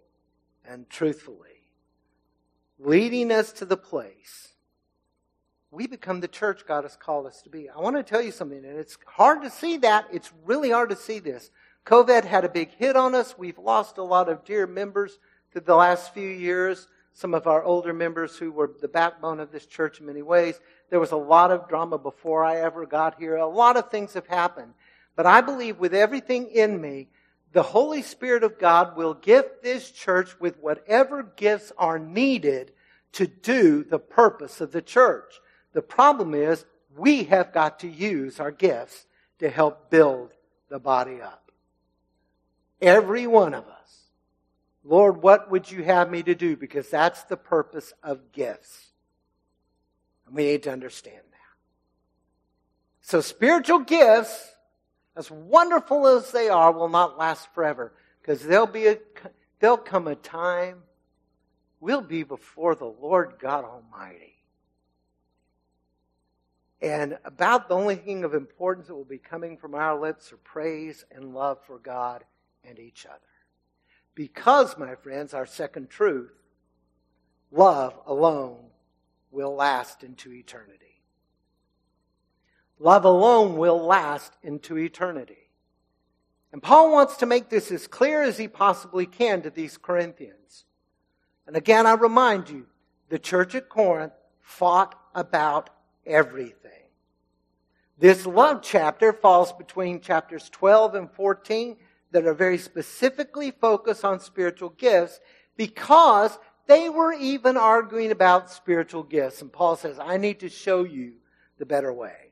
and 0.65 0.89
truthfully, 0.89 1.37
leading 2.79 3.31
us 3.31 3.51
to 3.53 3.65
the 3.65 3.77
place 3.77 4.51
we 5.71 5.87
become 5.87 6.19
the 6.19 6.27
church 6.27 6.65
God 6.67 6.83
has 6.83 6.97
called 6.97 7.25
us 7.25 7.41
to 7.43 7.49
be. 7.49 7.69
I 7.69 7.79
want 7.79 7.95
to 7.95 8.03
tell 8.03 8.21
you 8.21 8.31
something, 8.31 8.57
and 8.57 8.77
it's 8.77 8.97
hard 9.07 9.41
to 9.43 9.49
see 9.49 9.77
that. 9.77 10.05
It's 10.11 10.31
really 10.45 10.69
hard 10.69 10.89
to 10.89 10.97
see 10.97 11.19
this. 11.19 11.49
COVID 11.85 12.25
had 12.25 12.43
a 12.43 12.49
big 12.49 12.71
hit 12.75 12.97
on 12.97 13.15
us. 13.15 13.35
We've 13.37 13.57
lost 13.57 13.97
a 13.97 14.03
lot 14.03 14.27
of 14.27 14.43
dear 14.43 14.67
members 14.67 15.17
through 15.51 15.61
the 15.61 15.75
last 15.75 16.13
few 16.13 16.27
years. 16.27 16.87
Some 17.13 17.33
of 17.33 17.47
our 17.47 17.63
older 17.63 17.93
members 17.93 18.37
who 18.37 18.51
were 18.51 18.71
the 18.81 18.87
backbone 18.87 19.39
of 19.39 19.51
this 19.51 19.65
church 19.65 19.99
in 19.99 20.05
many 20.05 20.21
ways. 20.21 20.59
There 20.89 20.99
was 20.99 21.11
a 21.11 21.17
lot 21.17 21.51
of 21.51 21.69
drama 21.69 21.97
before 21.97 22.43
I 22.43 22.57
ever 22.57 22.85
got 22.85 23.17
here. 23.17 23.37
A 23.37 23.47
lot 23.47 23.77
of 23.77 23.89
things 23.89 24.13
have 24.13 24.27
happened. 24.27 24.73
But 25.21 25.29
I 25.29 25.41
believe 25.41 25.77
with 25.77 25.93
everything 25.93 26.47
in 26.47 26.81
me, 26.81 27.07
the 27.51 27.61
Holy 27.61 28.01
Spirit 28.01 28.43
of 28.43 28.57
God 28.57 28.97
will 28.97 29.13
gift 29.13 29.61
this 29.61 29.91
church 29.91 30.31
with 30.39 30.57
whatever 30.57 31.21
gifts 31.21 31.71
are 31.77 31.99
needed 31.99 32.71
to 33.11 33.27
do 33.27 33.83
the 33.83 33.99
purpose 33.99 34.61
of 34.61 34.71
the 34.71 34.81
church. 34.81 35.31
The 35.73 35.83
problem 35.83 36.33
is 36.33 36.65
we 36.97 37.25
have 37.25 37.53
got 37.53 37.81
to 37.81 37.87
use 37.87 38.39
our 38.39 38.49
gifts 38.49 39.05
to 39.37 39.47
help 39.47 39.91
build 39.91 40.31
the 40.69 40.79
body 40.79 41.21
up. 41.21 41.51
Every 42.81 43.27
one 43.27 43.53
of 43.53 43.65
us. 43.67 43.99
Lord, 44.83 45.21
what 45.21 45.51
would 45.51 45.69
you 45.69 45.83
have 45.83 46.09
me 46.09 46.23
to 46.23 46.33
do? 46.33 46.57
Because 46.57 46.89
that's 46.89 47.25
the 47.25 47.37
purpose 47.37 47.93
of 48.01 48.31
gifts. 48.31 48.87
And 50.25 50.35
we 50.35 50.45
need 50.45 50.63
to 50.63 50.71
understand 50.71 51.21
that. 51.29 51.37
So 53.01 53.21
spiritual 53.21 53.81
gifts, 53.81 54.47
as 55.15 55.29
wonderful 55.29 56.07
as 56.07 56.31
they 56.31 56.49
are, 56.49 56.71
will 56.71 56.89
not 56.89 57.17
last 57.17 57.53
forever. 57.53 57.93
Because 58.21 58.43
there'll 58.43 58.67
be 58.67 58.87
a, 58.87 58.97
there'll 59.59 59.77
come 59.77 60.07
a 60.07 60.15
time 60.15 60.83
we'll 61.81 62.01
be 62.01 62.23
before 62.23 62.75
the 62.75 62.85
Lord 62.85 63.33
God 63.39 63.65
Almighty. 63.65 64.35
And 66.81 67.17
about 67.25 67.67
the 67.67 67.75
only 67.75 67.95
thing 67.95 68.23
of 68.23 68.33
importance 68.33 68.87
that 68.87 68.95
will 68.95 69.03
be 69.03 69.17
coming 69.17 69.57
from 69.57 69.75
our 69.75 69.99
lips 69.99 70.31
are 70.31 70.37
praise 70.37 71.03
and 71.11 71.33
love 71.33 71.59
for 71.65 71.77
God 71.77 72.23
and 72.63 72.79
each 72.79 73.05
other. 73.05 73.19
Because, 74.15 74.77
my 74.77 74.95
friends, 74.95 75.33
our 75.33 75.45
second 75.45 75.89
truth, 75.89 76.31
love 77.51 77.93
alone 78.05 78.65
will 79.31 79.55
last 79.55 80.03
into 80.03 80.31
eternity. 80.33 80.90
Love 82.81 83.05
alone 83.05 83.57
will 83.57 83.79
last 83.79 84.33
into 84.41 84.75
eternity. 84.75 85.51
And 86.51 86.63
Paul 86.63 86.91
wants 86.91 87.17
to 87.17 87.27
make 87.27 87.47
this 87.47 87.71
as 87.71 87.85
clear 87.85 88.23
as 88.23 88.39
he 88.39 88.47
possibly 88.47 89.05
can 89.05 89.43
to 89.43 89.51
these 89.51 89.77
Corinthians. 89.77 90.65
And 91.45 91.55
again, 91.55 91.85
I 91.85 91.93
remind 91.93 92.49
you, 92.49 92.65
the 93.09 93.19
church 93.19 93.53
at 93.53 93.69
Corinth 93.69 94.13
fought 94.39 94.99
about 95.13 95.69
everything. 96.07 96.71
This 97.99 98.25
love 98.25 98.63
chapter 98.63 99.13
falls 99.13 99.53
between 99.53 100.01
chapters 100.01 100.49
12 100.49 100.95
and 100.95 101.11
14 101.11 101.77
that 102.09 102.25
are 102.25 102.33
very 102.33 102.57
specifically 102.57 103.51
focused 103.51 104.03
on 104.03 104.19
spiritual 104.19 104.69
gifts 104.69 105.19
because 105.55 106.39
they 106.65 106.89
were 106.89 107.13
even 107.13 107.57
arguing 107.57 108.09
about 108.09 108.49
spiritual 108.49 109.03
gifts. 109.03 109.39
And 109.43 109.53
Paul 109.53 109.75
says, 109.75 109.99
I 109.99 110.17
need 110.17 110.39
to 110.39 110.49
show 110.49 110.83
you 110.83 111.13
the 111.59 111.65
better 111.67 111.93
way. 111.93 112.30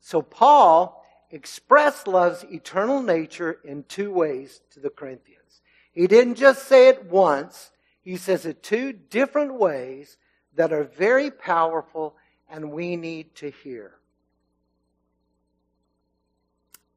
So 0.00 0.22
Paul 0.22 1.04
expressed 1.30 2.06
love's 2.06 2.44
eternal 2.44 3.02
nature 3.02 3.58
in 3.64 3.84
two 3.84 4.12
ways 4.12 4.60
to 4.72 4.80
the 4.80 4.90
Corinthians. 4.90 5.60
He 5.92 6.06
didn't 6.06 6.36
just 6.36 6.66
say 6.66 6.88
it 6.88 7.06
once, 7.06 7.70
he 8.02 8.16
says 8.16 8.46
it 8.46 8.62
two 8.62 8.92
different 8.92 9.54
ways 9.54 10.16
that 10.54 10.72
are 10.72 10.84
very 10.84 11.30
powerful 11.30 12.16
and 12.48 12.72
we 12.72 12.96
need 12.96 13.34
to 13.36 13.50
hear. 13.50 13.92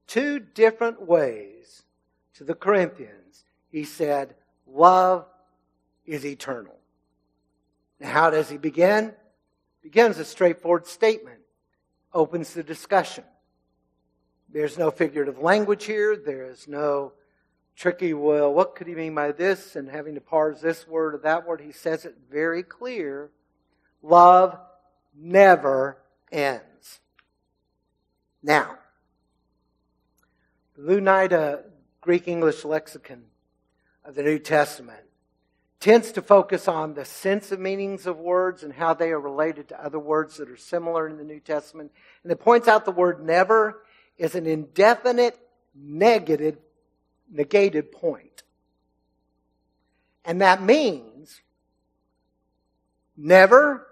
Two 0.07 0.39
different 0.39 1.01
ways 1.01 1.83
to 2.35 2.43
the 2.43 2.55
Corinthians. 2.55 3.43
He 3.69 3.83
said, 3.83 4.35
Love 4.67 5.25
is 6.05 6.25
eternal. 6.25 6.75
Now, 7.99 8.11
how 8.11 8.29
does 8.29 8.49
he 8.49 8.57
begin? 8.57 9.13
Begins 9.83 10.17
a 10.17 10.25
straightforward 10.25 10.87
statement, 10.87 11.40
opens 12.13 12.53
the 12.53 12.63
discussion. 12.63 13.23
There's 14.49 14.77
no 14.77 14.91
figurative 14.91 15.39
language 15.39 15.85
here. 15.85 16.15
There 16.17 16.45
is 16.45 16.67
no 16.67 17.13
tricky, 17.75 18.13
well, 18.13 18.53
what 18.53 18.75
could 18.75 18.87
he 18.87 18.95
mean 18.95 19.15
by 19.15 19.31
this? 19.31 19.75
And 19.75 19.89
having 19.89 20.15
to 20.15 20.21
parse 20.21 20.59
this 20.61 20.87
word 20.87 21.15
or 21.15 21.19
that 21.19 21.47
word. 21.47 21.61
He 21.61 21.71
says 21.71 22.05
it 22.05 22.15
very 22.29 22.63
clear. 22.63 23.31
Love 24.01 24.57
never 25.15 25.97
ends. 26.31 26.99
Now, 28.43 28.77
the 30.75 30.83
Louw-Nida 30.83 31.63
Greek 32.01 32.27
English 32.27 32.65
lexicon 32.65 33.23
of 34.03 34.15
the 34.15 34.23
New 34.23 34.39
Testament 34.39 35.03
tends 35.81 36.13
to 36.13 36.21
focus 36.21 36.69
on 36.69 36.93
the 36.93 37.03
sense 37.03 37.51
of 37.51 37.59
meanings 37.59 38.07
of 38.07 38.17
words 38.17 38.63
and 38.63 38.71
how 38.71 38.93
they 38.93 39.11
are 39.11 39.19
related 39.19 39.67
to 39.67 39.83
other 39.83 39.99
words 39.99 40.37
that 40.37 40.49
are 40.49 40.57
similar 40.57 41.09
in 41.09 41.17
the 41.17 41.23
New 41.23 41.39
Testament. 41.39 41.91
And 42.23 42.31
it 42.31 42.39
points 42.39 42.69
out 42.69 42.85
the 42.85 42.91
word 42.91 43.25
never 43.25 43.83
is 44.17 44.35
an 44.35 44.45
indefinite 44.45 45.37
negative, 45.75 46.57
negated 47.29 47.91
point. 47.91 48.43
And 50.23 50.41
that 50.41 50.61
means 50.61 51.41
never 53.17 53.87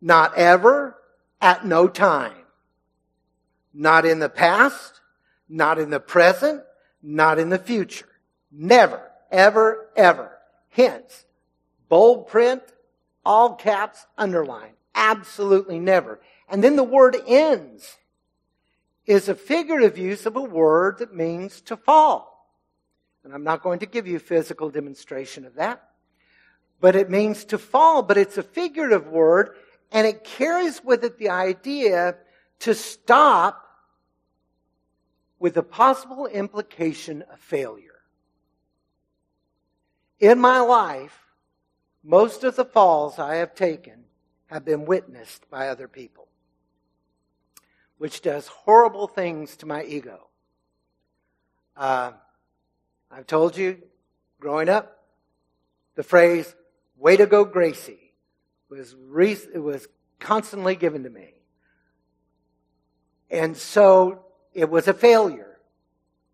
not 0.00 0.36
ever, 0.36 0.96
at 1.40 1.64
no 1.64 1.88
time. 1.88 2.32
Not 3.72 4.04
in 4.04 4.18
the 4.18 4.28
past, 4.28 5.00
not 5.48 5.78
in 5.78 5.90
the 5.90 6.00
present, 6.00 6.62
not 7.02 7.38
in 7.38 7.50
the 7.50 7.58
future. 7.58 8.08
Never, 8.50 9.10
ever, 9.30 9.88
ever. 9.96 10.32
Hence, 10.70 11.26
bold 11.88 12.28
print, 12.28 12.62
all 13.24 13.54
caps, 13.54 14.06
underline. 14.16 14.72
Absolutely 14.94 15.78
never. 15.78 16.20
And 16.48 16.64
then 16.64 16.76
the 16.76 16.84
word 16.84 17.16
ends 17.26 17.98
is 19.06 19.28
a 19.28 19.34
figurative 19.34 19.98
use 19.98 20.26
of 20.26 20.36
a 20.36 20.42
word 20.42 20.98
that 20.98 21.14
means 21.14 21.60
to 21.62 21.76
fall. 21.76 22.30
And 23.24 23.34
I'm 23.34 23.44
not 23.44 23.62
going 23.62 23.80
to 23.80 23.86
give 23.86 24.06
you 24.06 24.16
a 24.16 24.20
physical 24.20 24.70
demonstration 24.70 25.44
of 25.44 25.56
that. 25.56 25.82
But 26.80 26.96
it 26.96 27.10
means 27.10 27.44
to 27.46 27.58
fall, 27.58 28.02
but 28.02 28.16
it's 28.16 28.38
a 28.38 28.42
figurative 28.42 29.06
word 29.06 29.56
and 29.92 30.06
it 30.06 30.24
carries 30.24 30.82
with 30.82 31.04
it 31.04 31.18
the 31.18 31.30
idea 31.30 32.16
to 32.60 32.74
stop 32.74 33.66
with 35.38 35.54
the 35.54 35.62
possible 35.62 36.26
implication 36.26 37.22
of 37.32 37.40
failure. 37.40 37.89
In 40.20 40.38
my 40.38 40.60
life, 40.60 41.18
most 42.04 42.44
of 42.44 42.54
the 42.54 42.64
falls 42.64 43.18
I 43.18 43.36
have 43.36 43.54
taken 43.54 44.04
have 44.46 44.64
been 44.66 44.84
witnessed 44.84 45.48
by 45.50 45.68
other 45.68 45.88
people, 45.88 46.28
which 47.96 48.20
does 48.20 48.46
horrible 48.46 49.08
things 49.08 49.56
to 49.56 49.66
my 49.66 49.82
ego. 49.82 50.28
Uh, 51.74 52.12
I've 53.10 53.26
told 53.26 53.56
you, 53.56 53.78
growing 54.38 54.68
up, 54.68 54.98
The 55.96 56.02
phrase, 56.02 56.54
way 56.96 57.16
to 57.16 57.26
go, 57.26 57.44
Gracie, 57.44 58.14
was, 58.68 58.94
re- 58.94 59.36
it 59.54 59.58
was 59.58 59.88
constantly 60.18 60.76
given 60.76 61.04
to 61.04 61.10
me. 61.10 61.34
And 63.30 63.56
so 63.56 64.24
it 64.52 64.70
was 64.70 64.86
a 64.86 64.94
failure. 64.94 65.58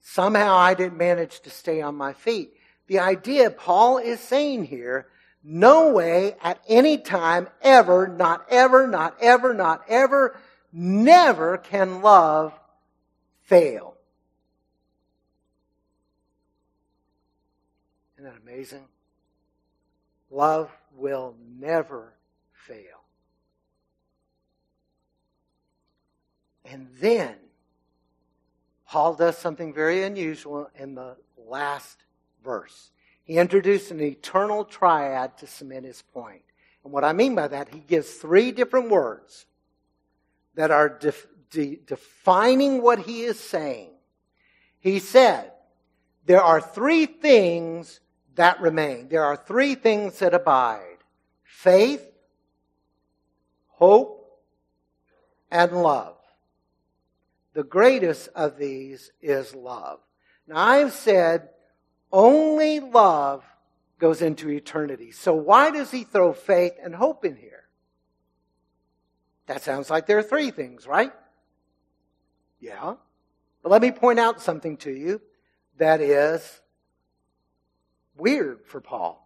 Somehow 0.03 0.57
I 0.57 0.75
didn't 0.75 0.99
manage 0.99 1.41
to 1.41 1.51
stay 1.51 1.81
on 1.81 1.95
my 1.95 2.13
feet. 2.13 2.56
The 2.87 3.01
idea 3.01 3.51
Paul 3.51 3.99
is 3.99 4.21
saying 4.21 4.65
here, 4.65 5.07
no 5.43 5.93
way 5.93 6.37
at 6.43 6.61
any 6.69 6.99
time, 6.99 7.49
ever, 7.63 8.09
not 8.09 8.47
ever, 8.49 8.87
not 8.87 9.17
ever, 9.21 9.55
not 9.55 9.83
ever, 9.89 10.37
never 10.73 11.59
can 11.59 12.03
love 12.03 12.53
fail. 13.43 13.95
Isn't 18.17 18.25
that 18.25 18.41
amazing? 18.43 18.85
Love 20.31 20.71
will 20.97 21.37
never 21.59 22.13
fail. 22.53 23.05
And 26.65 26.89
then, 27.01 27.37
Paul 28.89 29.15
does 29.15 29.39
something 29.39 29.73
very 29.73 30.03
unusual 30.03 30.71
in 30.75 30.95
the 30.95 31.17
last 31.37 31.99
verse. 32.47 32.91
He 33.25 33.37
introduced 33.39 33.91
an 33.91 34.01
eternal 34.01 34.65
triad 34.65 35.37
to 35.39 35.47
cement 35.47 35.85
his 35.85 36.01
point. 36.01 36.43
And 36.85 36.93
what 36.93 37.05
I 37.05 37.13
mean 37.13 37.35
by 37.35 37.49
that, 37.49 37.75
he 37.75 37.81
gives 37.81 38.09
three 38.09 38.53
different 38.53 38.89
words 38.89 39.45
that 40.55 40.71
are 40.71 40.89
de- 41.51 41.77
defining 41.85 42.81
what 42.81 43.01
he 43.01 43.23
is 43.23 43.39
saying. 43.39 43.91
He 44.79 45.01
said, 45.01 45.51
There 46.25 46.41
are 46.41 46.61
three 46.61 47.07
things 47.07 48.01
that 48.37 48.61
remain. 48.61 49.09
There 49.09 49.25
are 49.25 49.37
three 49.37 49.75
things 49.75 50.21
that 50.21 50.33
abide 50.33 50.99
faith, 51.43 52.07
hope, 53.67 54.41
and 55.51 55.73
love. 55.83 56.17
The 57.55 57.65
greatest 57.65 58.29
of 58.35 58.59
these 58.59 59.11
is 59.21 59.55
love. 59.55 59.99
Now, 60.47 60.59
I've 60.59 60.93
said 60.93 61.49
only 62.13 62.81
love 62.81 63.45
goes 63.99 64.23
into 64.23 64.51
eternity. 64.51 65.11
So, 65.11 65.35
why 65.35 65.71
does 65.71 65.91
he 65.91 66.05
throw 66.05 66.33
faith 66.33 66.75
and 66.83 66.95
hope 66.95 67.25
in 67.25 67.37
here? 67.37 67.65
That 69.47 69.63
sounds 69.63 69.91
like 69.91 70.07
there 70.07 70.19
are 70.19 70.23
three 70.23 70.51
things, 70.51 70.87
right? 70.87 71.13
Yeah. 72.61 72.95
But 73.63 73.73
let 73.73 73.83
me 73.83 73.91
point 73.91 74.19
out 74.19 74.41
something 74.41 74.77
to 74.79 74.91
you 74.91 75.21
that 75.79 76.01
is 76.01 76.61
weird 78.17 78.67
for 78.67 78.81
Paul. 78.81 79.23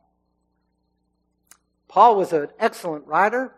Paul 1.89 2.17
was 2.17 2.33
an 2.33 2.49
excellent 2.59 3.07
writer, 3.07 3.53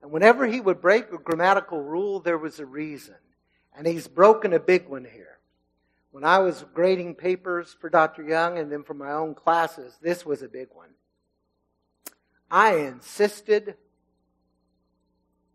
and 0.00 0.10
whenever 0.10 0.46
he 0.46 0.60
would 0.60 0.80
break 0.80 1.12
a 1.12 1.18
grammatical 1.18 1.80
rule, 1.80 2.20
there 2.20 2.38
was 2.38 2.58
a 2.58 2.66
reason. 2.66 3.16
And 3.76 3.86
he's 3.86 4.08
broken 4.08 4.52
a 4.54 4.60
big 4.60 4.88
one 4.88 5.04
here. 5.04 5.35
When 6.16 6.24
I 6.24 6.38
was 6.38 6.64
grading 6.72 7.16
papers 7.16 7.76
for 7.78 7.90
Dr. 7.90 8.22
Young 8.22 8.56
and 8.56 8.72
then 8.72 8.84
for 8.84 8.94
my 8.94 9.12
own 9.12 9.34
classes, 9.34 9.98
this 10.00 10.24
was 10.24 10.40
a 10.40 10.48
big 10.48 10.68
one. 10.72 10.88
I 12.50 12.76
insisted 12.76 13.74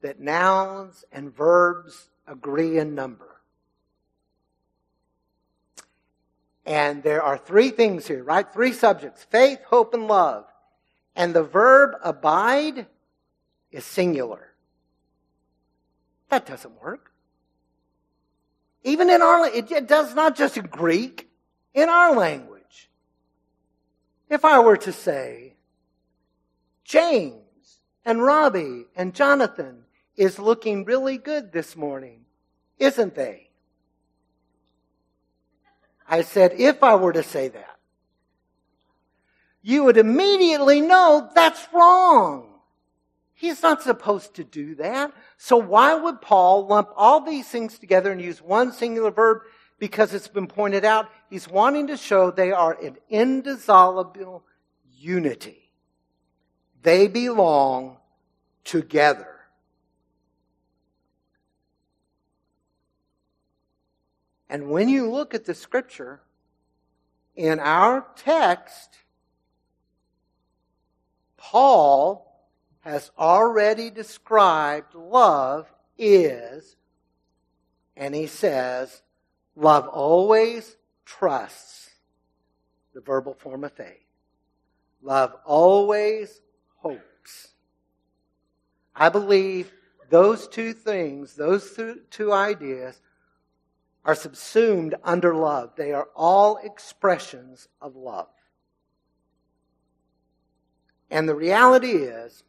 that 0.02 0.20
nouns 0.20 1.04
and 1.12 1.36
verbs 1.36 2.10
agree 2.28 2.78
in 2.78 2.94
number. 2.94 3.42
And 6.64 7.02
there 7.02 7.24
are 7.24 7.40
three 7.40 7.72
things 7.72 8.06
here, 8.06 8.24
right? 8.24 8.48
Three 8.48 8.72
subjects 8.72 9.24
faith, 9.32 9.64
hope, 9.64 9.96
and 9.96 10.08
love. 10.08 10.46
And 11.16 11.34
the 11.34 11.42
verb 11.42 11.96
abide 12.04 12.86
is 13.72 13.84
singular. 13.84 14.54
That 16.30 16.46
doesn't 16.46 16.80
work. 16.80 17.12
Even 18.84 19.10
in 19.10 19.22
our, 19.22 19.48
it 19.48 19.88
does 19.88 20.16
not 20.16 20.36
just 20.36 20.58
in 20.58 20.66
Greek, 20.66 21.30
in 21.74 21.90
our 21.90 22.16
language. 22.16 22.90
If 24.30 24.44
I 24.46 24.60
were 24.60 24.78
to 24.78 24.92
say, 24.92 25.56
James 26.84 27.80
and 28.06 28.24
Robbie 28.24 28.86
and 28.96 29.14
Jonathan 29.14 29.84
is 30.16 30.40
looking 30.40 30.86
really 30.86 31.18
good 31.18 31.52
this 31.52 31.76
morning, 31.76 32.26
isn't 32.80 33.16
they? 33.16 33.50
I 36.08 36.24
said, 36.24 36.54
if 36.58 36.84
I 36.84 36.96
were 36.96 37.14
to 37.14 37.24
say 37.24 37.50
that, 37.50 37.78
you 39.62 39.84
would 39.84 39.98
immediately 39.98 40.82
know 40.82 41.30
that's 41.36 41.68
wrong. 41.72 42.51
He's 43.42 43.64
not 43.64 43.82
supposed 43.82 44.36
to 44.36 44.44
do 44.44 44.76
that. 44.76 45.12
So 45.36 45.58
why 45.58 45.96
would 45.96 46.22
Paul 46.22 46.68
lump 46.68 46.90
all 46.96 47.22
these 47.22 47.48
things 47.48 47.80
together 47.80 48.12
and 48.12 48.22
use 48.22 48.40
one 48.40 48.72
singular 48.72 49.10
verb? 49.10 49.42
Because 49.80 50.14
it's 50.14 50.28
been 50.28 50.46
pointed 50.46 50.86
out, 50.86 51.10
he's 51.28 51.50
wanting 51.50 51.88
to 51.88 51.98
show 51.98 52.30
they 52.30 52.52
are 52.52 52.74
an 52.80 52.98
indissoluble 53.10 54.44
unity. 54.96 55.72
They 56.84 57.08
belong 57.08 57.98
together. 58.64 59.40
And 64.52 64.70
when 64.70 64.88
you 64.88 65.10
look 65.10 65.34
at 65.34 65.46
the 65.46 65.56
scripture, 65.56 66.22
in 67.36 67.60
our 67.60 68.06
text, 68.16 69.00
Paul 71.38 72.31
has 72.82 73.12
already 73.18 73.90
described 73.90 74.94
love 74.96 75.72
is, 75.98 76.76
and 77.96 78.14
he 78.14 78.28
says, 78.28 79.02
love 79.56 79.88
always 79.88 80.78
trusts, 81.06 81.92
the 82.94 83.02
verbal 83.02 83.34
form 83.34 83.64
of 83.64 83.72
faith. 83.74 84.06
Love 85.02 85.36
always 85.46 86.42
hopes. 86.78 87.50
I 88.96 89.10
believe 89.10 89.72
those 90.10 90.48
two 90.48 90.74
things, 90.74 91.36
those 91.36 91.80
two 92.10 92.34
ideas, 92.34 93.00
are 94.04 94.16
subsumed 94.16 94.96
under 95.04 95.36
love. 95.36 95.72
They 95.76 95.94
are 95.94 96.10
all 96.16 96.58
expressions 96.58 97.68
of 97.82 97.96
love. 97.96 98.28
And 101.10 101.30
the 101.30 101.36
reality 101.36 101.92
is, 101.92 102.44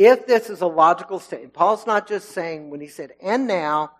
if 0.00 0.26
this 0.26 0.48
is 0.48 0.62
a 0.62 0.66
logical 0.66 1.20
statement, 1.20 1.52
Paul's 1.52 1.86
not 1.86 2.08
just 2.08 2.30
saying 2.30 2.70
when 2.70 2.80
he 2.80 2.88
said, 2.88 3.12
and 3.22 3.46
now, 3.46 3.92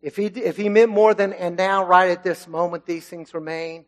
if 0.00 0.16
he, 0.16 0.26
if 0.26 0.56
he 0.56 0.68
meant 0.68 0.90
more 0.90 1.14
than, 1.14 1.32
and 1.32 1.56
now, 1.56 1.84
right 1.84 2.10
at 2.10 2.24
this 2.24 2.48
moment, 2.48 2.86
these 2.86 3.06
things 3.06 3.34
remain, 3.34 3.84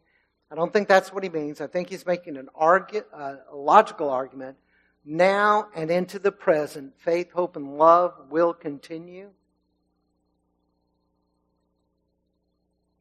I 0.50 0.54
don't 0.54 0.72
think 0.72 0.88
that's 0.88 1.12
what 1.12 1.22
he 1.22 1.28
means. 1.30 1.60
I 1.60 1.66
think 1.66 1.88
he's 1.88 2.06
making 2.06 2.36
an 2.36 2.48
argu- 2.60 3.06
uh, 3.12 3.36
a 3.50 3.56
logical 3.56 4.10
argument. 4.10 4.58
Now 5.04 5.68
and 5.74 5.90
into 5.90 6.18
the 6.18 6.32
present, 6.32 6.92
faith, 6.98 7.32
hope, 7.32 7.56
and 7.56 7.78
love 7.78 8.14
will 8.30 8.52
continue. 8.52 9.30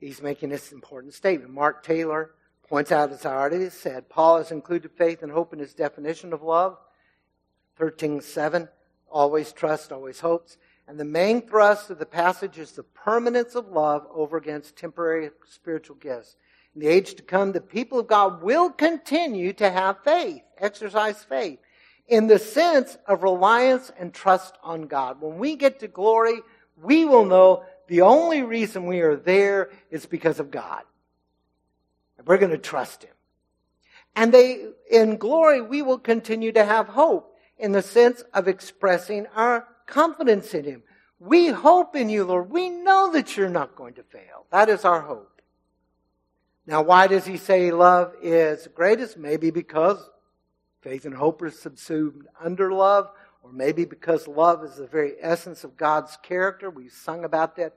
he's 0.03 0.21
making 0.21 0.49
this 0.49 0.71
important 0.71 1.13
statement. 1.13 1.51
Mark 1.51 1.83
Taylor 1.83 2.31
points 2.67 2.91
out, 2.91 3.11
as 3.11 3.25
I 3.25 3.33
already 3.33 3.69
said, 3.69 4.09
Paul 4.09 4.37
has 4.37 4.51
included 4.51 4.91
faith 4.91 5.23
and 5.23 5.31
hope 5.31 5.53
in 5.53 5.59
his 5.59 5.73
definition 5.73 6.33
of 6.33 6.41
love. 6.41 6.77
13.7, 7.79 8.69
always 9.09 9.51
trust, 9.51 9.91
always 9.91 10.19
hopes. 10.19 10.57
And 10.87 10.99
the 10.99 11.05
main 11.05 11.47
thrust 11.47 11.89
of 11.89 11.99
the 11.99 12.05
passage 12.05 12.57
is 12.57 12.71
the 12.71 12.83
permanence 12.83 13.55
of 13.55 13.69
love 13.69 14.05
over 14.13 14.37
against 14.37 14.75
temporary 14.75 15.29
spiritual 15.49 15.95
gifts. 15.95 16.35
In 16.75 16.81
the 16.81 16.87
age 16.87 17.15
to 17.15 17.23
come, 17.23 17.51
the 17.51 17.61
people 17.61 17.99
of 17.99 18.07
God 18.07 18.41
will 18.41 18.69
continue 18.69 19.53
to 19.53 19.69
have 19.69 20.03
faith, 20.03 20.41
exercise 20.57 21.23
faith, 21.23 21.59
in 22.07 22.27
the 22.27 22.39
sense 22.39 22.97
of 23.07 23.23
reliance 23.23 23.91
and 23.97 24.13
trust 24.13 24.57
on 24.63 24.83
God. 24.83 25.21
When 25.21 25.37
we 25.37 25.55
get 25.55 25.79
to 25.79 25.87
glory, 25.87 26.41
we 26.81 27.05
will 27.05 27.25
know 27.25 27.63
the 27.87 28.01
only 28.01 28.43
reason 28.43 28.85
we 28.85 29.01
are 29.01 29.15
there 29.15 29.69
is 29.89 30.05
because 30.05 30.39
of 30.39 30.51
God. 30.51 30.81
And 32.17 32.27
we're 32.27 32.37
going 32.37 32.51
to 32.51 32.57
trust 32.57 33.03
Him. 33.03 33.13
And 34.15 34.33
they, 34.33 34.65
in 34.89 35.17
glory, 35.17 35.61
we 35.61 35.81
will 35.81 35.99
continue 35.99 36.51
to 36.51 36.65
have 36.65 36.87
hope 36.87 37.32
in 37.63 37.71
the 37.71 37.81
sense 37.81 38.21
of 38.33 38.49
expressing 38.49 39.25
our 39.37 39.65
confidence 39.87 40.53
in 40.53 40.65
Him. 40.65 40.83
We 41.17 41.47
hope 41.47 41.95
in 41.95 42.09
you, 42.09 42.25
Lord. 42.25 42.51
We 42.51 42.67
know 42.69 43.13
that 43.13 43.37
you're 43.37 43.47
not 43.47 43.77
going 43.77 43.93
to 43.93 44.03
fail. 44.03 44.45
That 44.51 44.67
is 44.67 44.83
our 44.83 44.99
hope. 44.99 45.41
Now, 46.67 46.81
why 46.81 47.07
does 47.07 47.25
he 47.25 47.37
say 47.37 47.71
love 47.71 48.15
is 48.21 48.67
greatest? 48.75 49.17
Maybe 49.17 49.49
because 49.49 49.97
faith 50.81 51.05
and 51.05 51.15
hope 51.15 51.41
are 51.41 51.49
subsumed 51.49 52.27
under 52.37 52.73
love 52.73 53.09
or 53.41 53.53
maybe 53.53 53.85
because 53.85 54.27
love 54.27 54.65
is 54.65 54.75
the 54.75 54.87
very 54.87 55.13
essence 55.21 55.63
of 55.63 55.77
God's 55.77 56.17
character. 56.21 56.69
We've 56.69 56.91
sung 56.91 57.23
about 57.23 57.55
that 57.55 57.75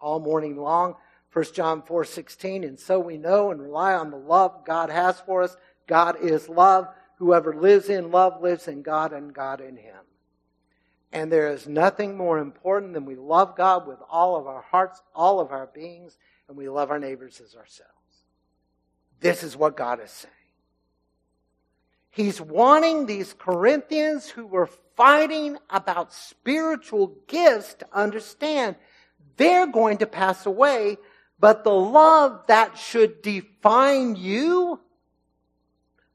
all 0.00 0.18
morning 0.18 0.56
long. 0.56 0.96
1 1.32 1.44
John 1.54 1.82
4 1.82 2.04
16, 2.04 2.64
and 2.64 2.80
so 2.80 2.98
we 2.98 3.18
know 3.18 3.52
and 3.52 3.62
rely 3.62 3.94
on 3.94 4.10
the 4.10 4.16
love 4.16 4.64
God 4.66 4.90
has 4.90 5.20
for 5.20 5.42
us. 5.42 5.56
God 5.86 6.16
is 6.20 6.48
love. 6.48 6.88
Whoever 7.18 7.54
lives 7.54 7.88
in 7.88 8.10
love 8.10 8.40
lives 8.40 8.68
in 8.68 8.82
God 8.82 9.12
and 9.12 9.34
God 9.34 9.60
in 9.60 9.76
him. 9.76 9.96
And 11.12 11.32
there 11.32 11.50
is 11.50 11.66
nothing 11.66 12.16
more 12.16 12.38
important 12.38 12.92
than 12.92 13.06
we 13.06 13.16
love 13.16 13.56
God 13.56 13.86
with 13.86 13.98
all 14.08 14.36
of 14.36 14.46
our 14.46 14.62
hearts, 14.62 15.00
all 15.14 15.40
of 15.40 15.50
our 15.50 15.66
beings, 15.66 16.16
and 16.48 16.56
we 16.56 16.68
love 16.68 16.90
our 16.90 16.98
neighbors 16.98 17.40
as 17.40 17.54
ourselves. 17.54 17.92
This 19.20 19.42
is 19.42 19.56
what 19.56 19.76
God 19.76 20.00
is 20.02 20.10
saying. 20.10 20.34
He's 22.10 22.40
wanting 22.40 23.06
these 23.06 23.32
Corinthians 23.32 24.28
who 24.28 24.46
were 24.46 24.68
fighting 24.96 25.56
about 25.70 26.12
spiritual 26.12 27.16
gifts 27.26 27.74
to 27.74 27.86
understand 27.92 28.76
they're 29.36 29.66
going 29.66 29.98
to 29.98 30.06
pass 30.06 30.46
away, 30.46 30.98
but 31.38 31.64
the 31.64 31.70
love 31.72 32.42
that 32.48 32.76
should 32.76 33.22
define 33.22 34.16
you 34.16 34.80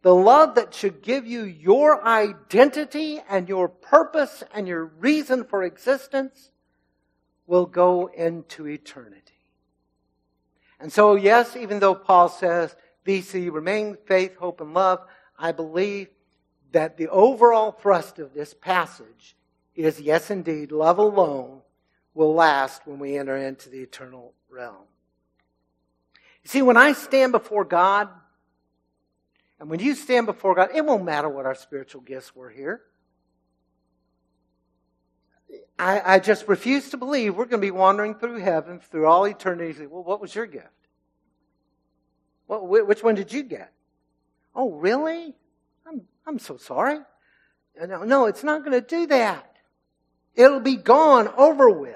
the 0.03 0.13
love 0.13 0.55
that 0.55 0.73
should 0.73 1.01
give 1.01 1.25
you 1.25 1.43
your 1.43 2.05
identity 2.05 3.21
and 3.29 3.47
your 3.47 3.69
purpose 3.69 4.43
and 4.53 4.67
your 4.67 4.85
reason 4.85 5.45
for 5.45 5.63
existence 5.63 6.51
will 7.47 7.65
go 7.65 8.07
into 8.07 8.67
eternity. 8.67 9.21
And 10.77 10.91
so, 10.91 11.15
yes, 11.15 11.55
even 11.55 11.79
though 11.79 11.95
Paul 11.95 12.27
says, 12.27 12.75
BC, 13.05 13.49
remain 13.51 13.95
faith, 14.05 14.35
hope, 14.35 14.59
and 14.59 14.73
love, 14.73 14.99
I 15.39 15.53
believe 15.53 16.09
that 16.73 16.97
the 16.97 17.07
overall 17.07 17.71
thrust 17.71 18.19
of 18.19 18.33
this 18.33 18.53
passage 18.53 19.37
is 19.73 20.01
yes, 20.01 20.29
indeed, 20.29 20.73
love 20.73 20.97
alone 20.97 21.61
will 22.13 22.33
last 22.33 22.81
when 22.85 22.99
we 22.99 23.17
enter 23.17 23.37
into 23.37 23.69
the 23.69 23.79
eternal 23.79 24.33
realm. 24.49 24.83
You 26.43 26.49
see, 26.49 26.61
when 26.61 26.75
I 26.75 26.91
stand 26.91 27.31
before 27.31 27.63
God, 27.63 28.09
and 29.63 29.69
when 29.69 29.79
you 29.79 29.95
stand 29.95 30.25
before 30.25 30.55
God, 30.55 30.71
it 30.75 30.85
won't 30.85 31.05
matter 31.05 31.29
what 31.29 31.45
our 31.45 31.55
spiritual 31.55 32.01
gifts 32.01 32.35
were 32.35 32.49
here. 32.49 32.81
I, 35.79 36.15
I 36.15 36.19
just 36.19 36.49
refuse 36.49 36.89
to 36.89 36.97
believe 36.97 37.37
we're 37.37 37.45
going 37.45 37.61
to 37.61 37.65
be 37.65 37.71
wandering 37.71 38.15
through 38.15 38.39
heaven 38.39 38.81
through 38.81 39.07
all 39.07 39.23
eternity. 39.23 39.71
Say, 39.71 39.85
well, 39.85 40.03
what 40.03 40.19
was 40.19 40.35
your 40.35 40.47
gift? 40.47 40.67
Which 42.49 43.03
one 43.03 43.15
did 43.15 43.31
you 43.31 43.41
get? 43.41 43.71
Oh, 44.53 44.69
really? 44.69 45.33
I'm, 45.87 46.01
I'm 46.27 46.39
so 46.39 46.57
sorry. 46.57 46.99
Uh, 47.81 47.85
no, 47.85 48.03
no, 48.03 48.25
it's 48.25 48.43
not 48.43 48.65
going 48.65 48.73
to 48.73 48.85
do 48.85 49.07
that. 49.07 49.49
It'll 50.35 50.59
be 50.59 50.75
gone, 50.75 51.29
over 51.37 51.69
with. 51.69 51.95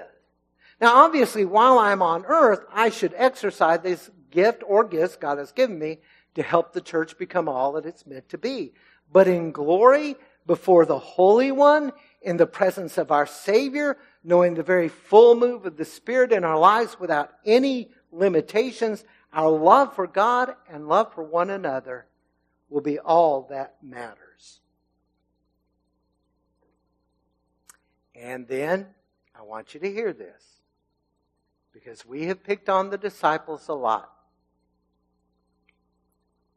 Now, 0.80 1.04
obviously, 1.04 1.44
while 1.44 1.78
I'm 1.78 2.00
on 2.00 2.24
earth, 2.24 2.64
I 2.72 2.88
should 2.88 3.12
exercise 3.14 3.80
this 3.82 4.08
gift 4.30 4.62
or 4.66 4.84
gifts 4.84 5.16
God 5.16 5.36
has 5.36 5.52
given 5.52 5.78
me 5.78 5.98
to 6.38 6.44
help 6.44 6.72
the 6.72 6.80
church 6.80 7.18
become 7.18 7.48
all 7.48 7.72
that 7.72 7.84
it's 7.84 8.06
meant 8.06 8.28
to 8.28 8.38
be. 8.38 8.72
But 9.12 9.26
in 9.26 9.50
glory, 9.50 10.14
before 10.46 10.86
the 10.86 11.00
Holy 11.00 11.50
One, 11.50 11.92
in 12.22 12.36
the 12.36 12.46
presence 12.46 12.96
of 12.96 13.10
our 13.10 13.26
Savior, 13.26 13.96
knowing 14.22 14.54
the 14.54 14.62
very 14.62 14.88
full 14.88 15.34
move 15.34 15.66
of 15.66 15.76
the 15.76 15.84
Spirit 15.84 16.30
in 16.30 16.44
our 16.44 16.56
lives 16.56 17.00
without 17.00 17.32
any 17.44 17.90
limitations, 18.12 19.04
our 19.32 19.50
love 19.50 19.96
for 19.96 20.06
God 20.06 20.54
and 20.70 20.86
love 20.86 21.12
for 21.12 21.24
one 21.24 21.50
another 21.50 22.06
will 22.68 22.82
be 22.82 23.00
all 23.00 23.48
that 23.50 23.74
matters. 23.82 24.60
And 28.14 28.46
then, 28.46 28.86
I 29.36 29.42
want 29.42 29.74
you 29.74 29.80
to 29.80 29.90
hear 29.90 30.12
this, 30.12 30.44
because 31.72 32.06
we 32.06 32.26
have 32.26 32.44
picked 32.44 32.68
on 32.68 32.90
the 32.90 32.98
disciples 32.98 33.66
a 33.66 33.74
lot 33.74 34.12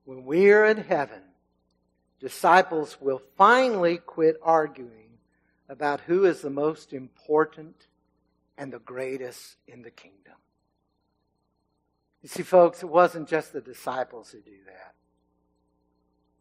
when 0.06 0.26
we 0.26 0.52
are 0.52 0.66
in 0.66 0.78
heaven, 0.78 1.22
disciples 2.20 2.98
will 3.00 3.22
finally 3.38 3.98
quit 3.98 4.38
arguing 4.42 5.18
about 5.70 6.02
who 6.02 6.26
is 6.26 6.42
the 6.42 6.50
most 6.50 6.94
important 6.94 7.88
and 8.58 8.74
the 8.74 8.80
greatest 8.80 9.58
in 9.68 9.82
the 9.82 9.92
kingdom. 9.92 10.36
You 12.22 12.30
see, 12.30 12.44
folks, 12.44 12.84
it 12.84 12.90
wasn't 12.90 13.28
just 13.28 13.54
the 13.54 13.62
disciples 13.62 14.32
who 14.32 14.42
do 14.42 14.58
that. 14.68 14.94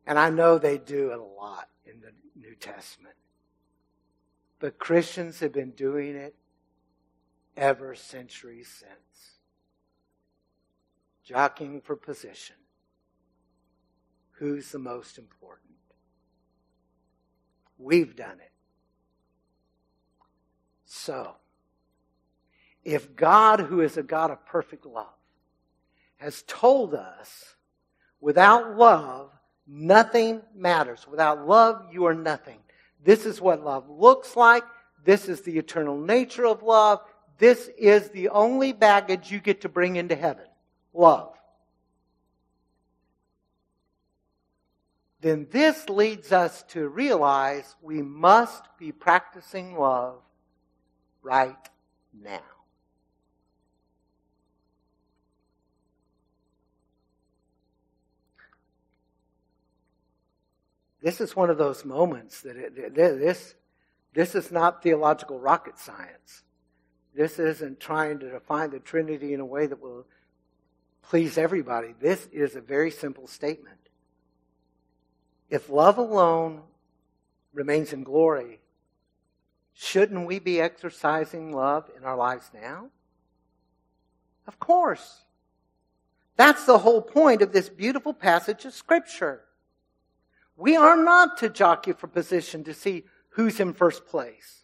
And 0.07 0.18
I 0.18 0.31
know 0.31 0.59
they 0.59 0.79
do 0.79 1.12
it 1.12 1.18
a 1.18 1.23
lot 1.23 1.68
in 1.87 2.01
the 2.01 2.12
New 2.38 2.55
Testament. 2.55 3.14
But 4.59 4.79
Christians 4.79 5.40
have 5.40 5.53
been 5.53 5.70
doing 5.70 6.16
it 6.16 6.35
ever 7.57 7.94
centuries 7.94 8.68
since. 8.68 9.38
Jockeying 11.25 11.81
for 11.81 11.96
position 11.96 12.57
who's 14.40 14.72
the 14.72 14.79
most 14.79 15.18
important. 15.18 15.74
We've 17.79 18.16
done 18.16 18.40
it. 18.40 18.53
So, 20.87 21.35
if 22.83 23.14
God, 23.14 23.61
who 23.61 23.83
is 23.83 23.98
a 23.98 24.03
God 24.03 24.31
of 24.31 24.44
perfect 24.46 24.87
love, 24.87 25.07
has 26.16 26.42
told 26.46 26.94
us 26.94 27.55
without 28.18 28.79
love, 28.79 29.31
nothing 29.66 30.40
matters. 30.57 31.07
Without 31.07 31.46
love, 31.46 31.85
you 31.92 32.07
are 32.07 32.14
nothing. 32.14 32.61
This 33.05 33.26
is 33.26 33.42
what 33.42 33.62
love 33.62 33.90
looks 33.90 34.37
like. 34.37 34.64
This 35.05 35.29
is 35.29 35.42
the 35.42 35.59
eternal 35.59 35.98
nature 35.98 36.46
of 36.46 36.62
love. 36.62 37.00
This 37.37 37.68
is 37.79 38.09
the 38.09 38.31
only 38.31 38.72
baggage 38.72 39.31
you 39.31 39.38
get 39.38 39.61
to 39.62 39.68
bring 39.68 39.96
into 39.96 40.16
heaven. 40.16 40.46
Love. 40.94 41.35
Then 45.20 45.46
this 45.50 45.88
leads 45.88 46.33
us 46.33 46.62
to 46.68 46.88
realize 46.88 47.76
we 47.83 48.00
must 48.00 48.64
be 48.78 48.90
practicing 48.90 49.76
love 49.76 50.20
right 51.22 51.68
now. 52.18 52.40
This 61.02 61.20
is 61.20 61.35
one 61.35 61.48
of 61.50 61.59
those 61.59 61.85
moments 61.85 62.42
that 62.42 62.56
it, 62.56 62.94
this, 62.94 63.54
this 64.12 64.35
is 64.35 64.52
not 64.52 64.83
theological 64.83 65.38
rocket 65.38 65.78
science. 65.78 66.44
This 67.14 67.38
isn't 67.38 67.80
trying 67.80 68.18
to 68.20 68.30
define 68.30 68.70
the 68.70 68.80
Trinity 68.80 69.33
in 69.33 69.40
a 69.40 69.46
way 69.46 69.66
that 69.66 69.80
will 69.80 70.06
please 71.02 71.38
everybody. 71.38 71.94
This 72.00 72.28
is 72.33 72.54
a 72.54 72.61
very 72.61 72.90
simple 72.90 73.26
statement. 73.26 73.79
If 75.50 75.68
love 75.68 75.98
alone 75.98 76.62
remains 77.52 77.92
in 77.92 78.04
glory, 78.04 78.60
shouldn't 79.74 80.26
we 80.26 80.38
be 80.38 80.60
exercising 80.60 81.52
love 81.52 81.90
in 81.96 82.04
our 82.04 82.16
lives 82.16 82.50
now? 82.54 82.90
Of 84.46 84.60
course. 84.60 85.24
That's 86.36 86.64
the 86.64 86.78
whole 86.78 87.02
point 87.02 87.42
of 87.42 87.52
this 87.52 87.68
beautiful 87.68 88.14
passage 88.14 88.64
of 88.64 88.72
Scripture. 88.72 89.42
We 90.56 90.76
are 90.76 90.96
not 90.96 91.38
to 91.38 91.48
jockey 91.48 91.92
for 91.92 92.06
position 92.06 92.62
to 92.64 92.72
see 92.72 93.04
who's 93.30 93.58
in 93.58 93.72
first 93.74 94.06
place. 94.06 94.62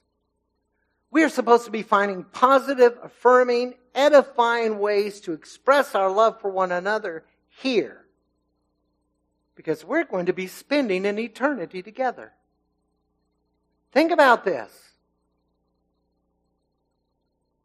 We 1.11 1.25
are 1.25 1.29
supposed 1.29 1.65
to 1.65 1.71
be 1.71 1.83
finding 1.83 2.25
positive, 2.25 2.97
affirming, 3.03 3.75
edifying 3.95 4.79
ways 4.79 5.21
to 5.23 5.33
express 5.33 5.95
our 5.95 6.11
love 6.11 6.41
for 6.41 6.51
one 6.51 6.71
another 6.71 7.25
here 7.49 8.06
because 9.57 9.85
we're 9.85 10.05
going 10.05 10.27
to 10.27 10.33
be 10.33 10.47
spending 10.47 11.07
an 11.07 11.19
eternity 11.19 11.83
together. 11.83 12.33
Think 13.91 14.13
about 14.13 14.45
this. 14.45 14.71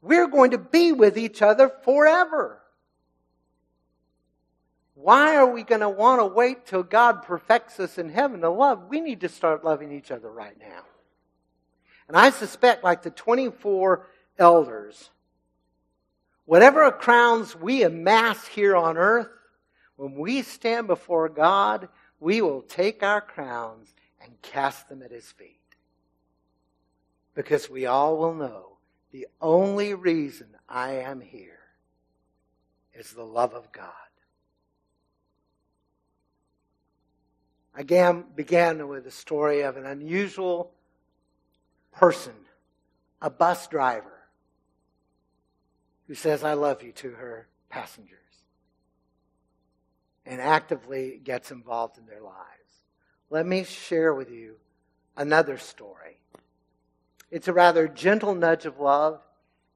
We're 0.01 0.27
going 0.27 0.51
to 0.51 0.57
be 0.57 0.93
with 0.93 1.17
each 1.17 1.41
other 1.41 1.69
forever. 1.83 2.59
Why 4.95 5.35
are 5.35 5.51
we 5.51 5.63
going 5.63 5.81
to 5.81 5.89
want 5.89 6.21
to 6.21 6.25
wait 6.25 6.65
till 6.65 6.83
God 6.83 7.23
perfects 7.23 7.79
us 7.79 7.97
in 7.97 8.09
heaven 8.09 8.41
to 8.41 8.49
love? 8.49 8.85
We 8.87 9.01
need 9.01 9.21
to 9.21 9.29
start 9.29 9.65
loving 9.65 9.91
each 9.91 10.11
other 10.11 10.31
right 10.31 10.57
now. 10.59 10.83
And 12.07 12.17
I 12.17 12.29
suspect, 12.29 12.83
like 12.83 13.03
the 13.03 13.09
24 13.09 14.07
elders, 14.37 15.09
whatever 16.45 16.89
crowns 16.91 17.55
we 17.55 17.83
amass 17.83 18.45
here 18.47 18.75
on 18.75 18.97
earth, 18.97 19.27
when 20.01 20.15
we 20.15 20.41
stand 20.41 20.87
before 20.87 21.29
God, 21.29 21.87
we 22.19 22.41
will 22.41 22.63
take 22.63 23.03
our 23.03 23.21
crowns 23.21 23.93
and 24.19 24.41
cast 24.41 24.89
them 24.89 25.03
at 25.03 25.11
his 25.11 25.31
feet. 25.31 25.59
Because 27.35 27.69
we 27.69 27.85
all 27.85 28.17
will 28.17 28.33
know 28.33 28.77
the 29.11 29.27
only 29.39 29.93
reason 29.93 30.47
I 30.67 30.93
am 30.93 31.21
here 31.21 31.59
is 32.95 33.11
the 33.11 33.23
love 33.23 33.53
of 33.53 33.71
God. 33.71 33.91
I 37.75 37.83
began, 37.83 38.87
with 38.87 39.05
a 39.05 39.11
story 39.11 39.61
of 39.61 39.77
an 39.77 39.85
unusual 39.85 40.71
person, 41.91 42.33
a 43.21 43.29
bus 43.29 43.67
driver, 43.67 44.23
who 46.07 46.15
says, 46.15 46.43
I 46.43 46.53
love 46.53 46.81
you 46.81 46.91
to 46.93 47.11
her 47.11 47.47
passenger 47.69 48.20
and 50.25 50.39
actively 50.39 51.19
gets 51.23 51.51
involved 51.51 51.97
in 51.97 52.05
their 52.05 52.21
lives. 52.21 52.37
let 53.29 53.45
me 53.45 53.63
share 53.63 54.13
with 54.13 54.29
you 54.29 54.55
another 55.15 55.57
story. 55.57 56.17
It's 57.29 57.47
a 57.47 57.53
rather 57.53 57.87
gentle 57.87 58.35
nudge 58.35 58.65
of 58.65 58.79
love, 58.79 59.21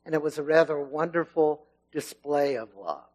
and 0.05 0.13
it 0.13 0.21
was 0.21 0.37
a 0.37 0.43
rather 0.43 0.79
wonderful 0.79 1.65
display 1.91 2.57
of 2.57 2.75
love. 2.75 3.07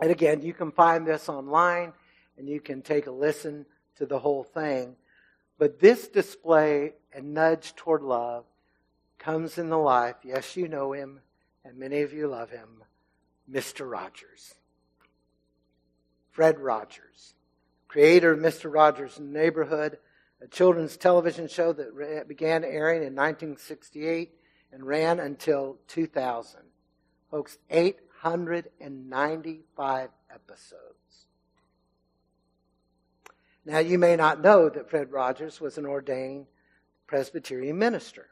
And 0.00 0.10
again, 0.10 0.42
you 0.42 0.52
can 0.52 0.70
find 0.70 1.06
this 1.06 1.28
online 1.28 1.92
and 2.36 2.48
you 2.48 2.60
can 2.60 2.82
take 2.82 3.06
a 3.06 3.10
listen 3.10 3.64
to 3.96 4.06
the 4.06 4.18
whole 4.18 4.44
thing. 4.44 4.96
But 5.58 5.80
this 5.80 6.08
display 6.08 6.92
and 7.12 7.32
nudge 7.32 7.74
toward 7.74 8.02
love 8.02 8.44
comes 9.18 9.56
in 9.56 9.70
the 9.70 9.78
life, 9.78 10.16
yes, 10.22 10.56
you 10.56 10.68
know 10.68 10.92
him, 10.92 11.20
and 11.64 11.78
many 11.78 12.02
of 12.02 12.12
you 12.12 12.28
love 12.28 12.50
him, 12.50 12.68
Mr. 13.50 13.90
Rogers. 13.90 14.54
Fred 16.36 16.60
Rogers, 16.60 17.34
creator 17.88 18.30
of 18.32 18.38
Mr. 18.38 18.70
Rogers' 18.70 19.18
Neighborhood, 19.18 19.96
a 20.42 20.46
children's 20.46 20.98
television 20.98 21.48
show 21.48 21.72
that 21.72 22.28
began 22.28 22.62
airing 22.62 22.98
in 22.98 23.14
1968 23.14 24.32
and 24.70 24.86
ran 24.86 25.18
until 25.18 25.78
2000. 25.88 26.60
Folks, 27.30 27.56
895 27.70 30.10
episodes. 30.30 31.26
Now, 33.64 33.78
you 33.78 33.98
may 33.98 34.14
not 34.14 34.42
know 34.42 34.68
that 34.68 34.90
Fred 34.90 35.10
Rogers 35.10 35.58
was 35.58 35.78
an 35.78 35.86
ordained 35.86 36.48
Presbyterian 37.06 37.78
minister. 37.78 38.28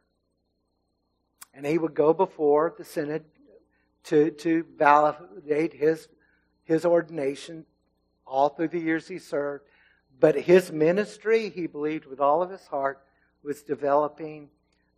And 1.54 1.64
he 1.64 1.78
would 1.78 1.94
go 1.94 2.12
before 2.12 2.74
the 2.76 2.84
Synod 2.84 3.24
to, 4.04 4.30
to 4.30 4.66
validate 4.76 5.72
his, 5.72 6.08
his 6.64 6.84
ordination 6.84 7.64
all 8.26 8.48
through 8.48 8.68
the 8.68 8.80
years 8.80 9.08
he 9.08 9.18
served. 9.18 9.64
But 10.20 10.36
his 10.36 10.70
ministry, 10.70 11.50
he 11.50 11.66
believed 11.66 12.06
with 12.06 12.20
all 12.20 12.42
of 12.42 12.50
his 12.50 12.66
heart, 12.66 13.04
was 13.42 13.62
developing 13.62 14.48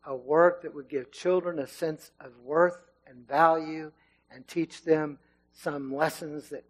a 0.05 0.15
work 0.15 0.63
that 0.63 0.75
would 0.75 0.89
give 0.89 1.11
children 1.11 1.59
a 1.59 1.67
sense 1.67 2.11
of 2.21 2.33
worth 2.43 2.79
and 3.07 3.27
value 3.27 3.91
and 4.31 4.47
teach 4.47 4.85
them 4.85 5.19
some 5.53 5.95
lessons 5.95 6.51
that 6.51 6.65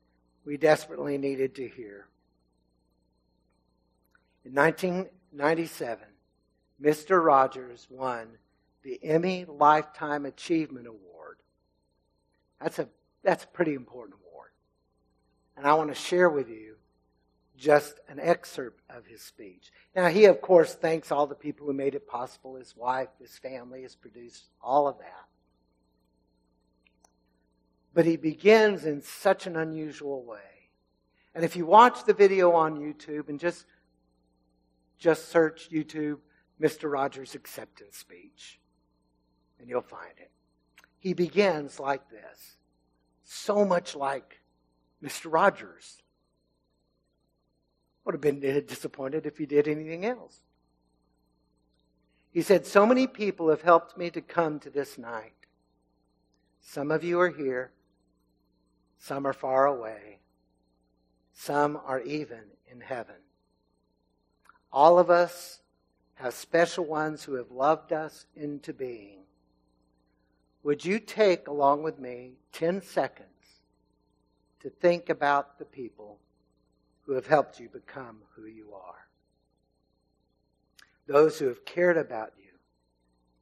we 0.44 0.56
desperately 0.56 1.18
needed 1.18 1.54
to 1.56 1.68
hear. 1.68 2.06
In 4.44 4.54
1997, 4.54 6.06
Mr. 6.80 7.22
Rogers 7.22 7.86
won 7.90 8.28
the 8.82 9.00
Emmy 9.02 9.44
Lifetime 9.44 10.24
Achievement 10.24 10.86
Award. 10.86 11.38
That's 12.60 12.78
a, 12.78 12.88
that's 13.24 13.44
a 13.44 13.48
pretty 13.48 13.74
important. 13.74 14.20
And 15.56 15.66
I 15.66 15.74
want 15.74 15.88
to 15.88 15.94
share 15.94 16.28
with 16.28 16.48
you 16.48 16.76
just 17.56 17.98
an 18.08 18.20
excerpt 18.20 18.82
of 18.90 19.06
his 19.06 19.22
speech. 19.22 19.72
Now, 19.94 20.08
he, 20.08 20.26
of 20.26 20.40
course, 20.40 20.74
thanks 20.74 21.10
all 21.10 21.26
the 21.26 21.34
people 21.34 21.66
who 21.66 21.72
made 21.72 21.94
it 21.94 22.06
possible 22.06 22.56
his 22.56 22.76
wife, 22.76 23.08
his 23.20 23.38
family, 23.38 23.82
his 23.82 23.96
produced 23.96 24.44
all 24.62 24.86
of 24.86 24.98
that. 24.98 25.24
But 27.94 28.04
he 28.04 28.16
begins 28.16 28.84
in 28.84 29.00
such 29.00 29.46
an 29.46 29.56
unusual 29.56 30.22
way. 30.22 30.38
And 31.34 31.44
if 31.44 31.56
you 31.56 31.64
watch 31.64 32.04
the 32.04 32.12
video 32.12 32.52
on 32.52 32.78
YouTube 32.78 33.28
and 33.28 33.40
just, 33.40 33.64
just 34.98 35.30
search 35.30 35.70
YouTube, 35.70 36.18
Mr. 36.60 36.90
Rogers' 36.90 37.34
acceptance 37.34 37.96
speech, 37.96 38.60
and 39.58 39.68
you'll 39.68 39.82
find 39.82 40.12
it. 40.18 40.30
He 40.98 41.14
begins 41.14 41.78
like 41.78 42.10
this, 42.10 42.56
so 43.24 43.64
much 43.64 43.94
like 43.94 44.40
Mr. 45.02 45.32
Rogers. 45.32 46.02
Would 48.04 48.14
have 48.14 48.20
been 48.20 48.40
disappointed 48.40 49.26
if 49.26 49.36
he 49.38 49.46
did 49.46 49.66
anything 49.66 50.04
else. 50.04 50.40
He 52.30 52.42
said, 52.42 52.66
So 52.66 52.86
many 52.86 53.06
people 53.06 53.50
have 53.50 53.62
helped 53.62 53.96
me 53.96 54.10
to 54.10 54.20
come 54.20 54.60
to 54.60 54.70
this 54.70 54.96
night. 54.96 55.32
Some 56.60 56.90
of 56.90 57.02
you 57.02 57.20
are 57.20 57.30
here, 57.30 57.72
some 58.98 59.26
are 59.26 59.32
far 59.32 59.66
away, 59.66 60.18
some 61.32 61.80
are 61.84 62.00
even 62.00 62.42
in 62.70 62.80
heaven. 62.80 63.16
All 64.72 64.98
of 64.98 65.10
us 65.10 65.62
have 66.14 66.34
special 66.34 66.84
ones 66.84 67.24
who 67.24 67.34
have 67.34 67.50
loved 67.50 67.92
us 67.92 68.26
into 68.34 68.72
being. 68.72 69.20
Would 70.62 70.84
you 70.84 70.98
take, 70.98 71.48
along 71.48 71.82
with 71.82 71.98
me, 71.98 72.32
10 72.52 72.82
seconds 72.82 73.35
to 74.66 74.70
think 74.70 75.10
about 75.10 75.60
the 75.60 75.64
people 75.64 76.18
who 77.02 77.12
have 77.12 77.28
helped 77.28 77.60
you 77.60 77.68
become 77.68 78.18
who 78.34 78.46
you 78.46 78.72
are? 78.74 79.06
Those 81.06 81.38
who 81.38 81.46
have 81.46 81.64
cared 81.64 81.96
about 81.96 82.32
you 82.36 82.50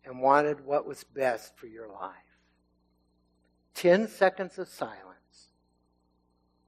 and 0.04 0.20
wanted 0.20 0.66
what 0.66 0.86
was 0.86 1.02
best 1.02 1.56
for 1.56 1.66
your 1.66 1.88
life. 1.88 2.12
10 3.72 4.06
seconds 4.06 4.58
of 4.58 4.68
silence, 4.68 5.48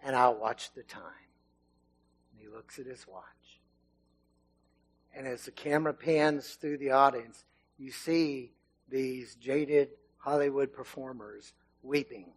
and 0.02 0.16
I'll 0.16 0.38
watch 0.38 0.72
the 0.72 0.84
time. 0.84 1.02
And 2.32 2.40
he 2.40 2.48
looks 2.48 2.78
at 2.78 2.86
his 2.86 3.06
watch. 3.06 3.60
And 5.14 5.26
as 5.26 5.44
the 5.44 5.50
camera 5.50 5.92
pans 5.92 6.54
through 6.54 6.78
the 6.78 6.92
audience, 6.92 7.44
you 7.76 7.90
see 7.90 8.52
these 8.88 9.34
jaded 9.34 9.90
Hollywood 10.16 10.72
performers 10.72 11.52
weeping. 11.82 12.32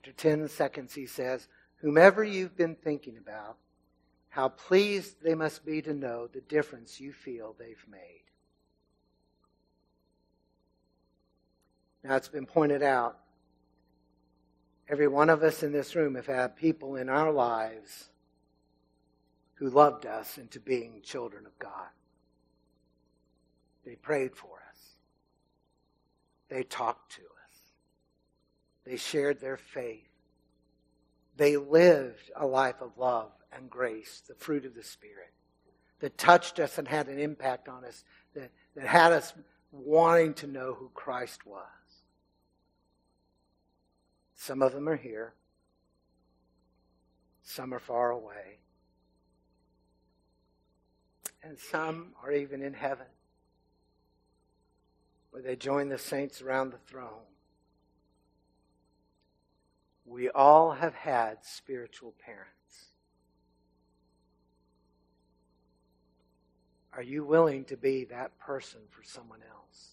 After 0.00 0.12
10 0.12 0.48
seconds, 0.48 0.94
he 0.94 1.04
says, 1.04 1.46
Whomever 1.82 2.24
you've 2.24 2.56
been 2.56 2.74
thinking 2.74 3.18
about, 3.18 3.58
how 4.30 4.48
pleased 4.48 5.22
they 5.22 5.34
must 5.34 5.62
be 5.66 5.82
to 5.82 5.92
know 5.92 6.26
the 6.26 6.40
difference 6.40 6.98
you 6.98 7.12
feel 7.12 7.54
they've 7.58 7.84
made. 7.90 8.22
Now, 12.02 12.16
it's 12.16 12.28
been 12.28 12.46
pointed 12.46 12.82
out 12.82 13.18
every 14.88 15.06
one 15.06 15.28
of 15.28 15.42
us 15.42 15.62
in 15.62 15.70
this 15.70 15.94
room 15.94 16.14
have 16.14 16.26
had 16.26 16.56
people 16.56 16.96
in 16.96 17.10
our 17.10 17.30
lives 17.30 18.08
who 19.56 19.68
loved 19.68 20.06
us 20.06 20.38
into 20.38 20.60
being 20.60 21.02
children 21.02 21.44
of 21.44 21.58
God. 21.58 21.90
They 23.84 23.96
prayed 23.96 24.34
for 24.34 24.62
us. 24.70 24.78
They 26.48 26.62
talked 26.62 27.12
to 27.16 27.22
us. 27.22 27.39
They 28.90 28.96
shared 28.96 29.40
their 29.40 29.56
faith. 29.56 30.08
They 31.36 31.56
lived 31.56 32.32
a 32.34 32.44
life 32.44 32.80
of 32.80 32.98
love 32.98 33.30
and 33.52 33.70
grace, 33.70 34.20
the 34.26 34.34
fruit 34.34 34.64
of 34.64 34.74
the 34.74 34.82
Spirit, 34.82 35.32
that 36.00 36.18
touched 36.18 36.58
us 36.58 36.76
and 36.76 36.88
had 36.88 37.06
an 37.06 37.20
impact 37.20 37.68
on 37.68 37.84
us, 37.84 38.02
that, 38.34 38.50
that 38.74 38.88
had 38.88 39.12
us 39.12 39.32
wanting 39.70 40.34
to 40.34 40.48
know 40.48 40.74
who 40.74 40.90
Christ 40.92 41.46
was. 41.46 41.62
Some 44.34 44.60
of 44.60 44.72
them 44.72 44.88
are 44.88 44.96
here, 44.96 45.34
some 47.44 47.72
are 47.72 47.78
far 47.78 48.10
away, 48.10 48.58
and 51.44 51.56
some 51.56 52.08
are 52.24 52.32
even 52.32 52.60
in 52.60 52.74
heaven 52.74 53.06
where 55.30 55.42
they 55.42 55.54
join 55.54 55.88
the 55.88 55.96
saints 55.96 56.42
around 56.42 56.72
the 56.72 56.78
throne. 56.88 57.29
We 60.10 60.28
all 60.28 60.72
have 60.72 60.94
had 60.94 61.38
spiritual 61.44 62.14
parents. 62.24 62.48
Are 66.92 67.02
you 67.02 67.24
willing 67.24 67.64
to 67.66 67.76
be 67.76 68.04
that 68.06 68.36
person 68.38 68.80
for 68.90 69.04
someone 69.04 69.38
else? 69.48 69.90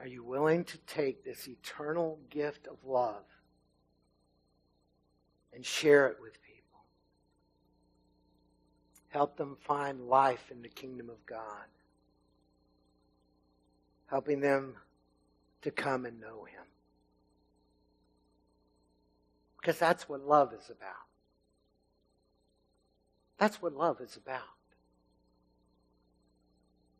Are 0.00 0.06
you 0.06 0.24
willing 0.24 0.64
to 0.64 0.78
take 0.78 1.22
this 1.22 1.46
eternal 1.46 2.18
gift 2.30 2.66
of 2.66 2.78
love 2.82 3.24
and 5.52 5.64
share 5.64 6.08
it 6.08 6.16
with 6.22 6.40
people? 6.42 6.80
Help 9.10 9.36
them 9.36 9.58
find 9.60 10.00
life 10.00 10.50
in 10.50 10.62
the 10.62 10.68
kingdom 10.68 11.10
of 11.10 11.26
God 11.26 11.66
helping 14.10 14.40
them 14.40 14.74
to 15.62 15.70
come 15.70 16.04
and 16.04 16.20
know 16.20 16.44
Him. 16.44 16.64
Because 19.60 19.78
that's 19.78 20.08
what 20.08 20.26
love 20.26 20.52
is 20.52 20.70
about. 20.70 20.94
That's 23.38 23.60
what 23.60 23.74
love 23.74 24.00
is 24.00 24.16
about. 24.16 24.42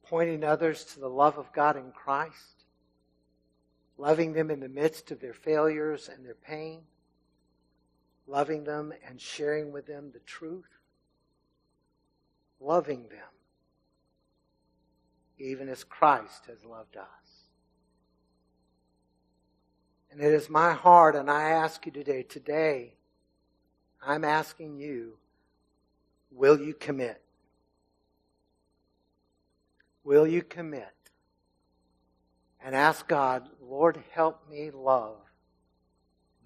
Pointing 0.04 0.44
others 0.44 0.84
to 0.86 1.00
the 1.00 1.08
love 1.08 1.38
of 1.38 1.52
God 1.52 1.76
in 1.76 1.92
Christ, 1.92 2.64
loving 3.96 4.32
them 4.32 4.50
in 4.50 4.60
the 4.60 4.68
midst 4.68 5.10
of 5.10 5.20
their 5.20 5.34
failures 5.34 6.10
and 6.12 6.24
their 6.24 6.34
pain, 6.34 6.80
loving 8.26 8.64
them 8.64 8.92
and 9.06 9.20
sharing 9.20 9.72
with 9.72 9.86
them 9.86 10.10
the 10.12 10.20
truth, 10.20 10.68
loving 12.60 13.08
them 13.08 13.30
even 15.40 15.68
as 15.68 15.82
Christ 15.82 16.46
has 16.46 16.64
loved 16.64 16.96
us. 16.96 17.39
And 20.10 20.20
it 20.20 20.32
is 20.32 20.50
my 20.50 20.72
heart, 20.72 21.14
and 21.14 21.30
I 21.30 21.50
ask 21.50 21.86
you 21.86 21.92
today, 21.92 22.22
today, 22.22 22.94
I'm 24.02 24.24
asking 24.24 24.78
you, 24.78 25.18
will 26.30 26.60
you 26.60 26.74
commit? 26.74 27.20
Will 30.02 30.26
you 30.26 30.42
commit? 30.42 30.94
And 32.62 32.74
ask 32.74 33.06
God, 33.06 33.48
Lord, 33.62 34.02
help 34.12 34.48
me 34.50 34.70
love 34.70 35.18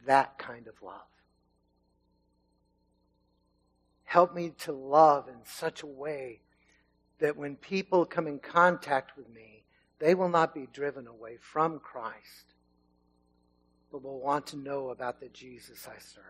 that 0.07 0.39
kind 0.39 0.69
of 0.69 0.75
love. 0.83 1.01
Help 4.05 4.35
me 4.35 4.53
to 4.61 4.73
love 4.73 5.29
in 5.29 5.39
such 5.45 5.83
a 5.83 5.87
way 5.87 6.41
that 7.19 7.37
when 7.37 7.57
people 7.57 8.05
come 8.05 8.27
in 8.27 8.39
contact 8.39 9.17
with 9.17 9.29
me, 9.29 9.65
they 9.99 10.15
will 10.15 10.29
not 10.29 10.55
be 10.55 10.69
driven 10.73 11.07
away 11.07 11.37
from 11.41 11.79
Christ, 11.79 12.54
will 13.99 14.21
want 14.21 14.47
to 14.49 14.57
know 14.57 14.91
about 14.91 15.21
the 15.21 15.29
Jesus 15.29 15.87
I 15.89 15.99
serve. 15.99 16.25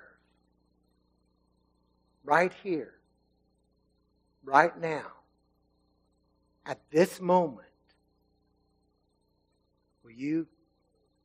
Right 2.24 2.52
here, 2.62 2.94
right 4.44 4.78
now, 4.80 5.06
at 6.66 6.80
this 6.90 7.20
moment, 7.20 7.66
will 10.02 10.12
you 10.12 10.46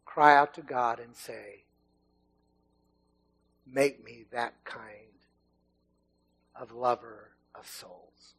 cry 0.05 0.35
out 0.35 0.53
to 0.55 0.61
God 0.61 0.99
and 0.99 1.15
say, 1.15 1.63
Make 3.71 4.03
me 4.03 4.25
that 4.31 4.55
kind 4.63 4.83
of 6.59 6.71
lover 6.71 7.31
of 7.53 7.67
souls? 7.67 8.33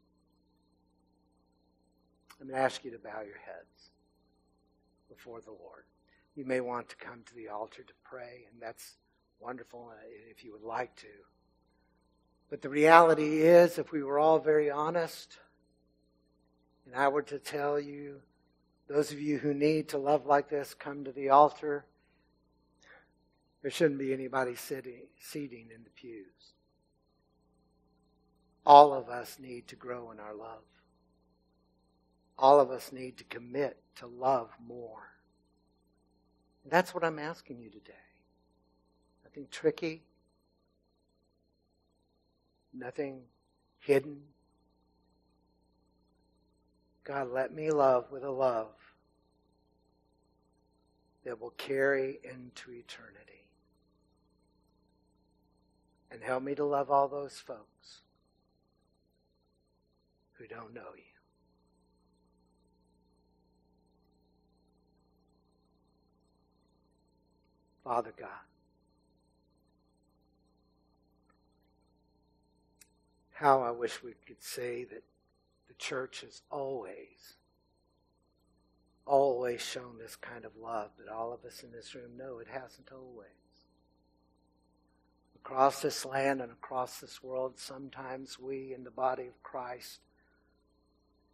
I'm 2.40 2.48
going 2.48 2.59
to 2.59 2.62
ask 2.64 2.84
you 2.84 2.90
to 2.90 2.98
bow 2.98 3.20
your 3.24 3.38
heads 3.38 3.90
before 5.09 5.40
the 5.40 5.51
Lord. 5.51 5.84
You 6.35 6.45
may 6.45 6.61
want 6.61 6.89
to 6.91 6.97
come 6.97 7.22
to 7.26 7.35
the 7.35 7.49
altar 7.49 7.83
to 7.83 7.93
pray, 8.05 8.47
and 8.51 8.61
that's 8.61 8.97
wonderful 9.41 9.93
if 10.31 10.45
you 10.45 10.53
would 10.53 10.62
like 10.62 10.95
to. 10.97 11.07
But 12.49 12.62
the 12.62 12.68
reality 12.68 13.43
is, 13.43 13.78
if 13.78 13.93
we 13.93 14.03
were 14.03 14.18
all 14.18 14.39
very 14.39 14.70
honest, 14.70 15.39
and 16.87 16.95
I 16.95 17.09
were 17.09 17.22
to 17.22 17.39
tell 17.39 17.78
you, 17.78 18.20
those 18.89 19.12
of 19.12 19.20
you 19.20 19.39
who 19.39 19.55
need 19.55 19.89
to 19.91 19.99
love 19.99 20.26
like 20.26 20.49
this, 20.49 20.74
come 20.74 21.05
to 21.05 21.12
the 21.12 21.28
altar. 21.28 21.85
There 23.62 23.70
shouldn't 23.70 24.01
be 24.01 24.12
anybody 24.12 24.57
sitting, 24.57 25.07
seating 25.20 25.68
in 25.72 25.85
the 25.85 25.91
pews. 25.91 26.55
All 28.66 28.93
of 28.93 29.09
us 29.09 29.37
need 29.39 29.68
to 29.68 29.76
grow 29.76 30.11
in 30.11 30.18
our 30.18 30.35
love. 30.35 30.62
All 32.37 32.59
of 32.59 32.70
us 32.70 32.91
need 32.91 33.18
to 33.18 33.24
commit 33.24 33.81
to 33.97 34.07
love 34.07 34.51
more. 34.66 35.11
That's 36.68 36.94
what 36.94 37.04
I'm 37.04 37.18
asking 37.18 37.61
you 37.61 37.70
today. 37.70 37.92
Nothing 39.24 39.46
tricky, 39.50 40.02
nothing 42.72 43.22
hidden. 43.78 44.20
God, 47.04 47.30
let 47.32 47.52
me 47.54 47.70
love 47.70 48.11
with 48.12 48.24
a 48.24 48.30
love 48.30 48.68
that 51.24 51.40
will 51.40 51.50
carry 51.50 52.18
into 52.24 52.72
eternity. 52.72 53.48
And 56.11 56.22
help 56.22 56.42
me 56.42 56.54
to 56.56 56.64
love 56.64 56.90
all 56.90 57.08
those 57.08 57.38
folks 57.38 58.02
who 60.32 60.46
don't 60.46 60.74
know 60.74 60.90
you. 60.96 61.09
Father 67.85 68.12
God. 68.16 68.28
How 73.33 73.62
I 73.62 73.70
wish 73.70 74.03
we 74.03 74.12
could 74.26 74.43
say 74.43 74.85
that 74.85 75.03
the 75.68 75.74
church 75.74 76.20
has 76.20 76.43
always, 76.51 77.37
always 79.07 79.62
shown 79.62 79.97
this 79.99 80.16
kind 80.16 80.45
of 80.45 80.53
love, 80.61 80.91
but 80.99 81.09
all 81.09 81.33
of 81.33 81.45
us 81.45 81.62
in 81.62 81.72
this 81.72 81.95
room 81.95 82.16
know 82.18 82.39
it 82.39 82.49
hasn't 82.49 82.91
always. 82.93 83.28
Across 85.37 85.81
this 85.81 86.05
land 86.05 86.43
and 86.43 86.53
across 86.53 87.01
this 87.01 87.22
world, 87.22 87.59
sometimes 87.59 88.39
we 88.39 88.74
in 88.74 88.85
the 88.85 88.91
body 88.91 89.26
of 89.26 89.43
Christ 89.43 90.01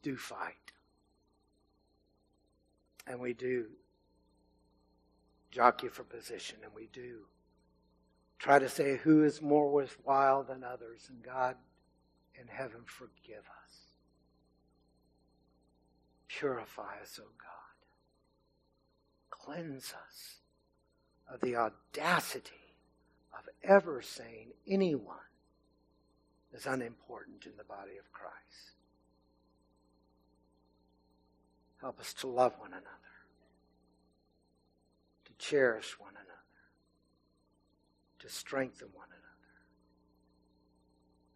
do 0.03 0.17
fight. 0.17 0.55
And 3.05 3.19
we 3.19 3.35
do 3.35 3.67
jockey 5.57 5.89
for 5.89 6.05
position, 6.05 6.59
and 6.63 6.73
we 6.75 6.87
do. 6.93 7.21
Try 8.39 8.59
to 8.59 8.69
say 8.69 8.99
who 8.99 9.25
is 9.25 9.41
more 9.41 9.71
worthwhile 9.71 10.45
than 10.45 10.63
others, 10.63 11.09
and 11.09 11.23
God 11.23 11.57
in 12.39 12.47
heaven 12.47 12.83
forgive 12.85 13.39
us. 13.39 13.73
Purify 16.29 17.01
us, 17.01 17.19
O 17.19 17.25
oh 17.25 17.33
God. 17.39 17.77
Cleanse 19.31 19.95
us 20.07 20.41
of 21.33 21.41
the 21.41 21.57
audacity 21.57 22.77
of 23.33 23.49
ever 23.65 24.03
saying 24.03 24.49
anyone 24.69 25.17
is 26.53 26.67
unimportant 26.67 27.47
in 27.47 27.53
the 27.57 27.65
body 27.65 27.97
of 27.99 28.13
Christ. 28.13 28.73
Help 31.81 31.99
us 31.99 32.13
to 32.15 32.27
love 32.27 32.53
one 32.59 32.73
another 32.73 33.06
cherish 35.39 35.99
one 35.99 36.13
another, 36.13 36.27
to 38.21 38.29
strengthen 38.29 38.89
one 38.95 39.09
another. 39.09 39.23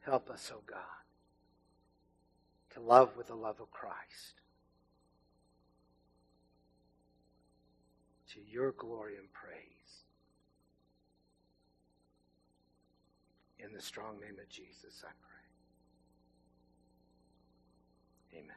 Help 0.01 0.31
us, 0.31 0.51
O 0.53 0.59
oh 0.59 0.63
God, 0.67 0.79
to 2.75 2.81
love 2.81 3.17
with 3.17 3.29
the 3.29 3.35
love 3.35 3.61
of 3.61 3.71
Christ. 3.71 4.43
To 8.35 8.41
your 8.49 8.73
glory 8.73 9.17
and 9.17 9.33
praise. 9.33 10.05
In 13.59 13.73
the 13.75 13.83
strong 13.83 14.21
name 14.21 14.39
of 14.41 14.49
Jesus, 14.49 15.03
I 15.05 15.11
pray. 15.21 15.31
Amen. 18.41 18.57